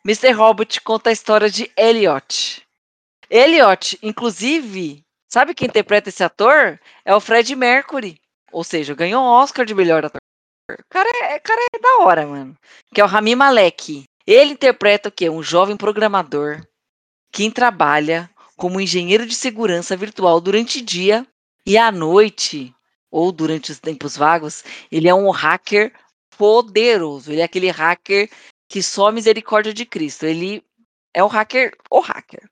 Mr. 0.06 0.32
Robot 0.32 0.80
conta 0.82 1.10
a 1.10 1.14
história 1.14 1.50
de 1.50 1.70
Elliot. 1.76 2.66
Elliot, 3.30 4.00
inclusive, 4.02 5.04
sabe 5.30 5.54
quem 5.54 5.68
interpreta 5.68 6.08
esse 6.08 6.24
ator? 6.24 6.80
É 7.04 7.14
o 7.14 7.20
Fred 7.20 7.54
Mercury. 7.54 8.18
Ou 8.52 8.64
seja, 8.64 8.96
ganhou 8.96 9.22
o 9.22 9.30
Oscar 9.30 9.66
de 9.66 9.76
melhor 9.76 10.06
ator. 10.06 10.22
O 10.72 10.84
cara 10.90 11.10
é, 11.26 11.40
cara 11.40 11.62
é 11.76 11.80
da 11.80 12.06
hora, 12.06 12.26
mano. 12.26 12.58
Que 12.94 13.02
é 13.02 13.04
o 13.04 13.08
Rami 13.08 13.36
Malek. 13.36 14.06
Ele 14.26 14.54
interpreta 14.54 15.10
o 15.10 15.12
quê? 15.12 15.30
Um 15.30 15.44
jovem 15.44 15.76
programador 15.76 16.66
que 17.32 17.50
trabalha 17.52 18.30
como 18.56 18.82
engenheiro 18.82 19.26
de 19.26 19.36
segurança 19.36 19.96
virtual 19.96 20.42
durante 20.42 20.80
o 20.80 20.86
dia 20.86 21.26
e 21.66 21.78
à 21.78 21.92
noite, 21.92 22.74
ou 23.12 23.32
durante 23.32 23.72
os 23.72 23.80
tempos 23.80 24.18
vagos, 24.18 24.64
ele 24.92 25.08
é 25.08 25.14
um 25.14 25.30
hacker 25.30 25.94
poderoso. 26.38 27.32
Ele 27.32 27.42
é 27.42 27.44
aquele 27.44 27.70
hacker 27.70 28.30
que 28.68 28.84
só 28.84 29.12
misericórdia 29.12 29.74
de 29.74 29.86
Cristo. 29.86 30.26
Ele 30.26 30.64
é 31.14 31.24
o 31.24 31.28
hacker, 31.28 31.76
o 31.90 32.00
hacker. 32.00 32.50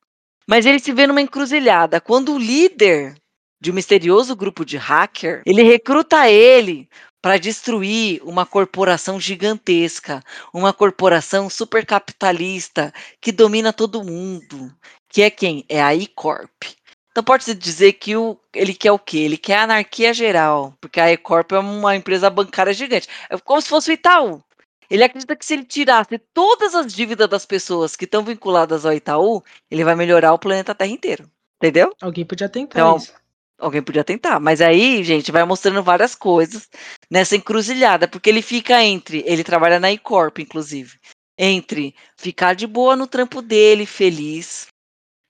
Mas 0.48 0.66
ele 0.66 0.80
se 0.80 0.92
vê 0.92 1.06
numa 1.06 1.22
encruzilhada. 1.22 2.02
Quando 2.02 2.34
o 2.34 2.40
líder 2.40 3.16
de 3.60 3.72
um 3.72 3.74
misterioso 3.74 4.36
grupo 4.36 4.64
de 4.64 4.78
hacker, 4.78 5.42
ele 5.46 5.64
recruta 5.64 6.30
ele 6.30 6.90
para 7.22 7.38
destruir 7.38 8.22
uma 8.24 8.46
corporação 8.46 9.20
gigantesca, 9.20 10.22
uma 10.54 10.72
corporação 10.74 11.50
supercapitalista 11.50 12.94
que 13.20 13.32
domina 13.32 13.74
todo 13.74 14.04
mundo, 14.04 14.74
que 15.10 15.22
é 15.22 15.30
quem? 15.30 15.66
É 15.68 15.82
a 15.82 15.96
E-Corp. 15.96 16.64
Então 17.12 17.24
pode-se 17.24 17.56
dizer 17.56 17.94
que 17.94 18.16
o, 18.16 18.40
ele 18.54 18.74
quer 18.74 18.92
o 18.92 19.00
quê? 19.00 19.18
Ele 19.18 19.38
quer 19.38 19.60
anarquia 19.60 20.14
geral, 20.14 20.74
porque 20.80 21.00
a 21.00 21.12
E-Corp 21.12 21.52
é 21.52 21.60
uma 21.60 21.96
empresa 21.96 22.30
bancária 22.30 22.74
gigante. 22.74 23.08
É 23.30 23.38
como 23.40 23.60
se 23.60 23.68
fosse 23.68 23.90
o 23.90 23.94
Itaú. 23.94 24.42
Ele 24.90 25.04
acredita 25.04 25.36
que 25.36 25.46
se 25.46 25.54
ele 25.54 25.66
tirasse 25.66 26.18
todas 26.34 26.74
as 26.76 26.94
dívidas 26.94 27.28
das 27.28 27.46
pessoas 27.46 27.96
que 27.96 28.06
estão 28.06 28.24
vinculadas 28.24 28.86
ao 28.86 28.94
Itaú, 28.94 29.44
ele 29.70 29.84
vai 29.84 29.96
melhorar 29.96 30.34
o 30.34 30.40
planeta 30.40 30.76
Terra 30.76 30.92
inteiro. 30.92 31.30
Entendeu? 31.58 31.92
Alguém 32.02 32.24
podia 32.26 32.48
tentar 32.48 32.80
Então, 32.80 32.98
isso. 32.98 33.14
Alguém 33.58 33.82
podia 33.82 34.04
tentar. 34.04 34.40
Mas 34.40 34.62
aí, 34.62 35.04
gente, 35.04 35.32
vai 35.32 35.44
mostrando 35.44 35.82
várias 35.82 36.14
coisas 36.14 36.70
nessa 37.10 37.36
encruzilhada, 37.36 38.08
porque 38.08 38.30
ele 38.30 38.42
fica 38.42 38.84
entre. 38.84 39.24
Ele 39.26 39.44
trabalha 39.44 39.80
na 39.80 39.92
E-Corp, 39.92 40.40
inclusive. 40.40 41.00
Entre 41.38 41.96
ficar 42.16 42.56
de 42.56 42.68
boa 42.68 42.96
no 42.96 43.08
trampo 43.08 43.42
dele, 43.42 43.86
feliz, 43.86 44.68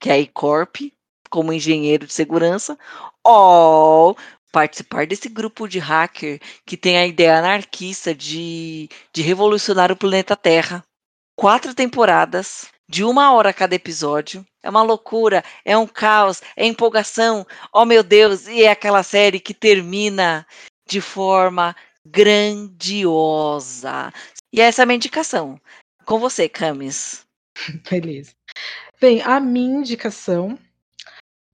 que 0.00 0.10
é 0.10 0.14
a 0.14 0.18
E-Corp, 0.18 0.76
como 1.30 1.52
engenheiro 1.52 2.06
de 2.06 2.12
segurança, 2.12 2.78
ou 3.24 4.16
participar 4.52 5.06
desse 5.06 5.28
grupo 5.28 5.68
de 5.68 5.78
hacker 5.78 6.40
que 6.66 6.76
tem 6.76 6.98
a 6.98 7.06
ideia 7.06 7.38
anarquista 7.38 8.14
de, 8.14 8.88
de 9.12 9.22
revolucionar 9.22 9.92
o 9.92 9.96
planeta 9.96 10.36
Terra. 10.36 10.82
Quatro 11.36 11.74
temporadas, 11.74 12.66
de 12.88 13.04
uma 13.04 13.32
hora 13.32 13.52
cada 13.52 13.74
episódio. 13.74 14.46
É 14.62 14.70
uma 14.70 14.82
loucura, 14.82 15.44
é 15.64 15.76
um 15.76 15.86
caos, 15.86 16.40
é 16.56 16.66
empolgação. 16.66 17.46
Oh 17.72 17.84
meu 17.84 18.02
Deus, 18.02 18.46
e 18.46 18.62
é 18.62 18.70
aquela 18.70 19.02
série 19.02 19.38
que 19.38 19.52
termina 19.52 20.46
de 20.88 21.00
forma 21.00 21.76
grandiosa. 22.04 22.52
E 24.52 24.60
essa 24.60 24.82
é 24.82 24.84
a 24.84 24.86
minha 24.86 24.96
indicação. 24.96 25.60
Com 26.04 26.18
você, 26.18 26.48
Camis. 26.48 27.26
Beleza. 27.90 28.32
Bem, 29.00 29.20
a 29.22 29.38
minha 29.38 29.78
indicação 29.78 30.58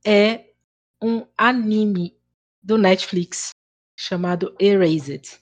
é 0.05 0.45
um 1.03 1.27
anime 1.37 2.17
do 2.63 2.79
Netflix 2.79 3.51
chamado 3.99 4.55
Erased. 4.59 5.39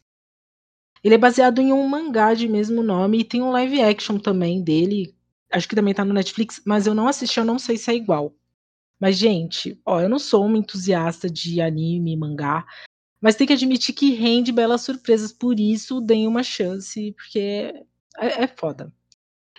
Ele 1.05 1.15
é 1.15 1.19
baseado 1.19 1.61
em 1.61 1.73
um 1.73 1.87
mangá 1.87 2.33
de 2.33 2.49
mesmo 2.49 2.83
nome 2.83 3.21
e 3.21 3.25
tem 3.25 3.43
um 3.43 3.51
live 3.51 3.83
action 3.83 4.19
também 4.19 4.63
dele. 4.63 5.15
Acho 5.53 5.69
que 5.69 5.77
também 5.77 5.95
tá 5.95 6.05
no 6.05 6.15
Netflix, 6.15 6.61
mas 6.65 6.87
eu 6.87 6.95
não 6.95 7.07
assisti, 7.07 7.39
eu 7.39 7.45
não 7.45 7.59
sei 7.59 7.77
se 7.77 7.91
é 7.91 7.95
igual. 7.95 8.35
Mas, 8.99 9.17
gente, 9.17 9.79
ó, 9.85 10.01
eu 10.01 10.09
não 10.09 10.19
sou 10.19 10.47
uma 10.47 10.57
entusiasta 10.57 11.29
de 11.29 11.61
anime, 11.61 12.17
mangá, 12.17 12.65
mas 13.21 13.37
tem 13.37 13.47
que 13.47 13.53
admitir 13.53 13.95
que 13.95 14.15
rende 14.15 14.51
belas 14.51 14.83
surpresas, 14.83 15.33
por 15.33 15.61
isso 15.61 16.01
deem 16.01 16.27
uma 16.27 16.43
chance, 16.43 17.13
porque 17.13 17.73
é, 18.19 18.45
é 18.45 18.47
foda. 18.49 18.93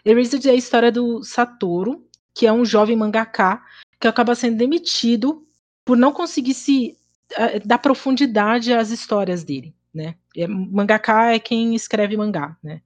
Erased 0.06 0.46
é 0.46 0.52
a 0.52 0.56
história 0.56 0.92
do 0.92 1.24
Satoru, 1.24 2.06
que 2.34 2.46
é 2.46 2.52
um 2.52 2.66
jovem 2.66 2.96
mangaká 2.96 3.64
que 4.00 4.08
acaba 4.08 4.36
sendo 4.36 4.58
demitido 4.58 5.48
por 5.86 5.96
não 5.96 6.12
conseguir 6.12 6.54
se 6.54 6.98
uh, 7.34 7.66
dar 7.66 7.78
profundidade 7.78 8.74
às 8.74 8.90
histórias 8.92 9.44
dele, 9.44 9.74
né? 9.94 10.16
É, 10.36 10.46
mangaká 10.46 11.34
é 11.34 11.40
quem 11.40 11.74
escreve 11.74 12.18
mangá, 12.18 12.58
né? 12.62 12.82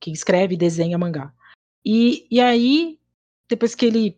Quem 0.00 0.12
escreve 0.12 0.54
e 0.54 0.58
desenha 0.58 0.96
mangá. 0.96 1.32
E, 1.90 2.26
e 2.30 2.38
aí, 2.38 2.98
depois 3.48 3.74
que 3.74 3.86
ele, 3.86 4.14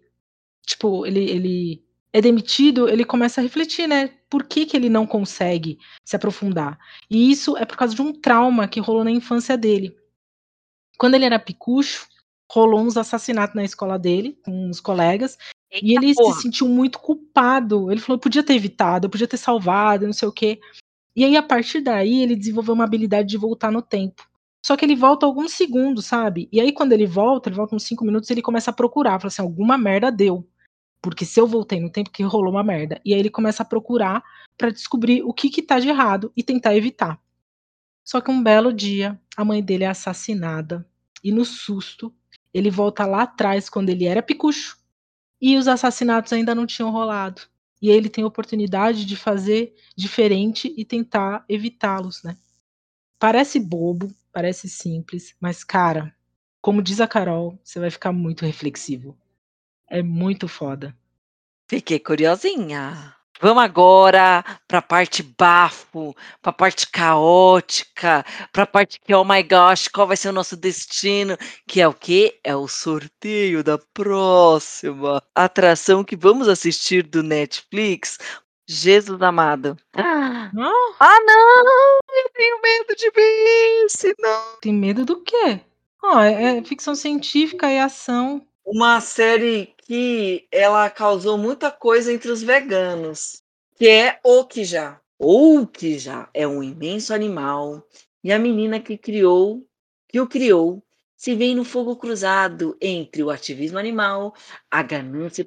tipo, 0.66 1.06
ele, 1.06 1.20
ele 1.30 1.84
é 2.12 2.20
demitido, 2.20 2.88
ele 2.88 3.04
começa 3.04 3.40
a 3.40 3.44
refletir, 3.44 3.86
né? 3.86 4.08
Por 4.28 4.42
que, 4.42 4.66
que 4.66 4.76
ele 4.76 4.88
não 4.88 5.06
consegue 5.06 5.78
se 6.04 6.16
aprofundar? 6.16 6.76
E 7.08 7.30
isso 7.30 7.56
é 7.56 7.64
por 7.64 7.76
causa 7.76 7.94
de 7.94 8.02
um 8.02 8.12
trauma 8.12 8.66
que 8.66 8.80
rolou 8.80 9.04
na 9.04 9.10
infância 9.12 9.56
dele. 9.56 9.96
Quando 10.98 11.14
ele 11.14 11.24
era 11.24 11.38
picucho, 11.38 12.08
rolou 12.50 12.80
uns 12.80 12.96
assassinatos 12.96 13.54
na 13.54 13.62
escola 13.62 13.96
dele, 13.96 14.36
com 14.44 14.68
uns 14.68 14.80
colegas, 14.80 15.38
Eita 15.70 15.86
e 15.86 15.94
ele 15.94 16.12
porra. 16.12 16.34
se 16.34 16.42
sentiu 16.42 16.68
muito 16.68 16.98
culpado. 16.98 17.92
Ele 17.92 18.00
falou, 18.00 18.16
eu 18.16 18.20
podia 18.20 18.42
ter 18.42 18.54
evitado, 18.54 19.06
eu 19.06 19.10
podia 19.10 19.28
ter 19.28 19.36
salvado, 19.36 20.06
não 20.06 20.12
sei 20.12 20.26
o 20.26 20.32
quê. 20.32 20.58
E 21.14 21.24
aí, 21.24 21.36
a 21.36 21.42
partir 21.42 21.80
daí, 21.82 22.20
ele 22.20 22.34
desenvolveu 22.34 22.74
uma 22.74 22.82
habilidade 22.82 23.28
de 23.28 23.36
voltar 23.36 23.70
no 23.70 23.80
tempo. 23.80 24.28
Só 24.64 24.76
que 24.76 24.84
ele 24.84 24.94
volta 24.94 25.24
alguns 25.24 25.52
segundos, 25.52 26.06
sabe? 26.06 26.48
E 26.52 26.60
aí, 26.60 26.72
quando 26.72 26.92
ele 26.92 27.06
volta, 27.06 27.48
ele 27.48 27.56
volta 27.56 27.74
uns 27.74 27.84
cinco 27.84 28.04
minutos, 28.04 28.30
ele 28.30 28.42
começa 28.42 28.70
a 28.70 28.74
procurar. 28.74 29.18
Fala 29.18 29.28
assim, 29.28 29.42
alguma 29.42 29.78
merda 29.78 30.12
deu. 30.12 30.46
Porque 31.02 31.24
se 31.24 31.40
eu 31.40 31.46
voltei 31.46 31.80
no 31.80 31.90
tempo 31.90 32.10
que 32.10 32.22
rolou 32.22 32.52
uma 32.52 32.62
merda. 32.62 33.00
E 33.04 33.14
aí 33.14 33.20
ele 33.20 33.30
começa 33.30 33.62
a 33.62 33.66
procurar 33.66 34.22
para 34.58 34.70
descobrir 34.70 35.22
o 35.22 35.32
que 35.32 35.48
que 35.48 35.62
tá 35.62 35.80
de 35.80 35.88
errado 35.88 36.30
e 36.36 36.42
tentar 36.42 36.76
evitar. 36.76 37.18
Só 38.04 38.20
que 38.20 38.30
um 38.30 38.42
belo 38.42 38.72
dia, 38.72 39.18
a 39.36 39.44
mãe 39.44 39.62
dele 39.62 39.84
é 39.84 39.88
assassinada. 39.88 40.86
E 41.24 41.32
no 41.32 41.44
susto, 41.44 42.14
ele 42.52 42.70
volta 42.70 43.06
lá 43.06 43.22
atrás, 43.22 43.70
quando 43.70 43.88
ele 43.88 44.04
era 44.04 44.22
picucho, 44.22 44.78
e 45.40 45.56
os 45.56 45.68
assassinatos 45.68 46.32
ainda 46.32 46.54
não 46.54 46.66
tinham 46.66 46.90
rolado. 46.90 47.42
E 47.80 47.88
ele 47.88 48.10
tem 48.10 48.22
a 48.24 48.26
oportunidade 48.26 49.06
de 49.06 49.16
fazer 49.16 49.74
diferente 49.96 50.74
e 50.76 50.84
tentar 50.84 51.44
evitá-los, 51.48 52.22
né? 52.22 52.36
Parece 53.18 53.58
bobo, 53.58 54.14
parece 54.32 54.68
simples, 54.68 55.34
mas 55.40 55.64
cara, 55.64 56.14
como 56.60 56.82
diz 56.82 57.00
a 57.00 57.08
Carol, 57.08 57.58
você 57.62 57.80
vai 57.80 57.90
ficar 57.90 58.12
muito 58.12 58.44
reflexivo. 58.44 59.18
É 59.88 60.02
muito 60.02 60.46
foda. 60.46 60.96
Fiquei 61.68 61.98
curiosinha. 61.98 63.14
Vamos 63.42 63.62
agora 63.62 64.44
para 64.68 64.80
a 64.80 64.82
parte 64.82 65.22
bafo, 65.22 66.14
para 66.42 66.50
a 66.50 66.52
parte 66.52 66.86
caótica, 66.90 68.22
para 68.52 68.64
a 68.64 68.66
parte 68.66 69.00
que, 69.00 69.14
oh 69.14 69.24
my 69.24 69.42
gosh, 69.42 69.88
qual 69.88 70.06
vai 70.06 70.16
ser 70.16 70.28
o 70.28 70.32
nosso 70.32 70.58
destino? 70.58 71.38
Que 71.66 71.80
é 71.80 71.88
o 71.88 71.94
quê? 71.94 72.38
É 72.44 72.54
o 72.54 72.68
sorteio 72.68 73.64
da 73.64 73.78
próxima 73.94 75.22
atração 75.34 76.04
que 76.04 76.16
vamos 76.16 76.48
assistir 76.48 77.02
do 77.02 77.22
Netflix. 77.22 78.18
Jesus 78.72 79.20
amado. 79.20 79.76
Ah, 79.94 80.48
Não? 80.54 80.94
ah 81.00 81.18
não! 81.26 81.98
Eu 82.22 82.30
tenho 82.32 82.62
medo 82.62 82.94
de 82.94 83.10
ver 83.10 83.84
esse, 83.84 84.14
não. 84.16 84.58
Tem 84.60 84.72
medo 84.72 85.04
do 85.04 85.20
quê? 85.22 85.60
Ó, 86.00 86.20
é, 86.20 86.58
é 86.58 86.62
ficção 86.62 86.94
científica 86.94 87.68
e 87.68 87.80
ação. 87.80 88.46
Uma 88.64 89.00
série 89.00 89.74
que 89.78 90.46
ela 90.52 90.88
causou 90.88 91.36
muita 91.36 91.72
coisa 91.72 92.12
entre 92.12 92.30
os 92.30 92.44
veganos, 92.44 93.42
que 93.74 93.88
é 93.88 94.20
Okja. 94.22 95.00
Okja 95.18 96.28
é 96.32 96.46
um 96.46 96.62
imenso 96.62 97.12
animal 97.12 97.84
e 98.22 98.32
a 98.32 98.38
menina 98.38 98.78
que 98.78 98.96
criou, 98.96 99.66
que 100.08 100.20
o 100.20 100.28
criou, 100.28 100.80
se 101.16 101.34
vê 101.34 101.52
no 101.56 101.64
fogo 101.64 101.96
cruzado 101.96 102.76
entre 102.80 103.20
o 103.24 103.30
ativismo 103.30 103.80
animal, 103.80 104.32
a 104.70 104.80
ganância 104.80 105.44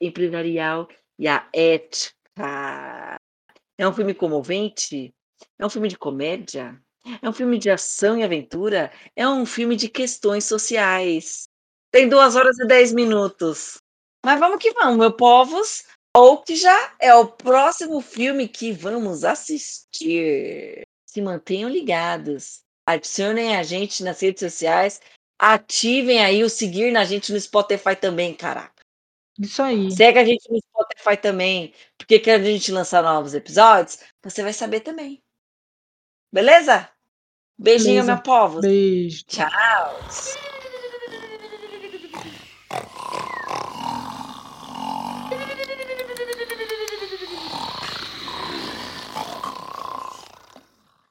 empresarial 0.00 0.86
e 1.18 1.26
a 1.26 1.48
ética. 1.52 2.19
É 2.36 3.86
um 3.88 3.92
filme 3.92 4.14
comovente? 4.14 5.14
É 5.58 5.64
um 5.64 5.70
filme 5.70 5.88
de 5.88 5.96
comédia? 5.96 6.80
É 7.22 7.28
um 7.28 7.32
filme 7.32 7.58
de 7.58 7.70
ação 7.70 8.18
e 8.18 8.22
aventura? 8.22 8.92
É 9.16 9.26
um 9.28 9.46
filme 9.46 9.74
de 9.74 9.88
questões 9.88 10.44
sociais? 10.44 11.48
Tem 11.90 12.08
2 12.08 12.36
horas 12.36 12.58
e 12.58 12.66
10 12.66 12.92
minutos. 12.92 13.78
Mas 14.24 14.38
vamos 14.38 14.58
que 14.58 14.72
vamos, 14.72 14.98
meu 14.98 15.12
povos. 15.12 15.84
Ou 16.16 16.42
que 16.42 16.56
já 16.56 16.94
é 17.00 17.14
o 17.14 17.26
próximo 17.26 18.00
filme 18.00 18.48
que 18.48 18.72
vamos 18.72 19.24
assistir. 19.24 20.82
Se 21.06 21.22
mantenham 21.22 21.70
ligados. 21.70 22.60
Adicionem 22.86 23.56
a 23.56 23.62
gente 23.62 24.02
nas 24.02 24.20
redes 24.20 24.40
sociais. 24.40 25.00
Ativem 25.38 26.22
aí 26.22 26.44
o 26.44 26.50
seguir 26.50 26.92
na 26.92 27.04
gente 27.04 27.32
no 27.32 27.40
Spotify 27.40 27.96
também, 27.96 28.34
caraca. 28.34 28.79
Isso 29.40 29.62
aí. 29.62 29.90
Segue 29.90 30.18
a 30.18 30.24
gente 30.24 30.50
no 30.50 30.58
Spotify 30.58 31.16
também. 31.16 31.72
Porque 31.96 32.18
quando 32.20 32.42
a 32.42 32.50
gente 32.50 32.70
lançar 32.70 33.02
novos 33.02 33.34
episódios, 33.34 33.98
você 34.22 34.42
vai 34.42 34.52
saber 34.52 34.80
também. 34.80 35.22
Beleza? 36.32 36.88
Beijinho, 37.58 38.02
Beleza. 38.02 38.14
meu 38.14 38.22
povo. 38.22 38.60
Beijo. 38.60 39.24
Tchau. 39.26 39.48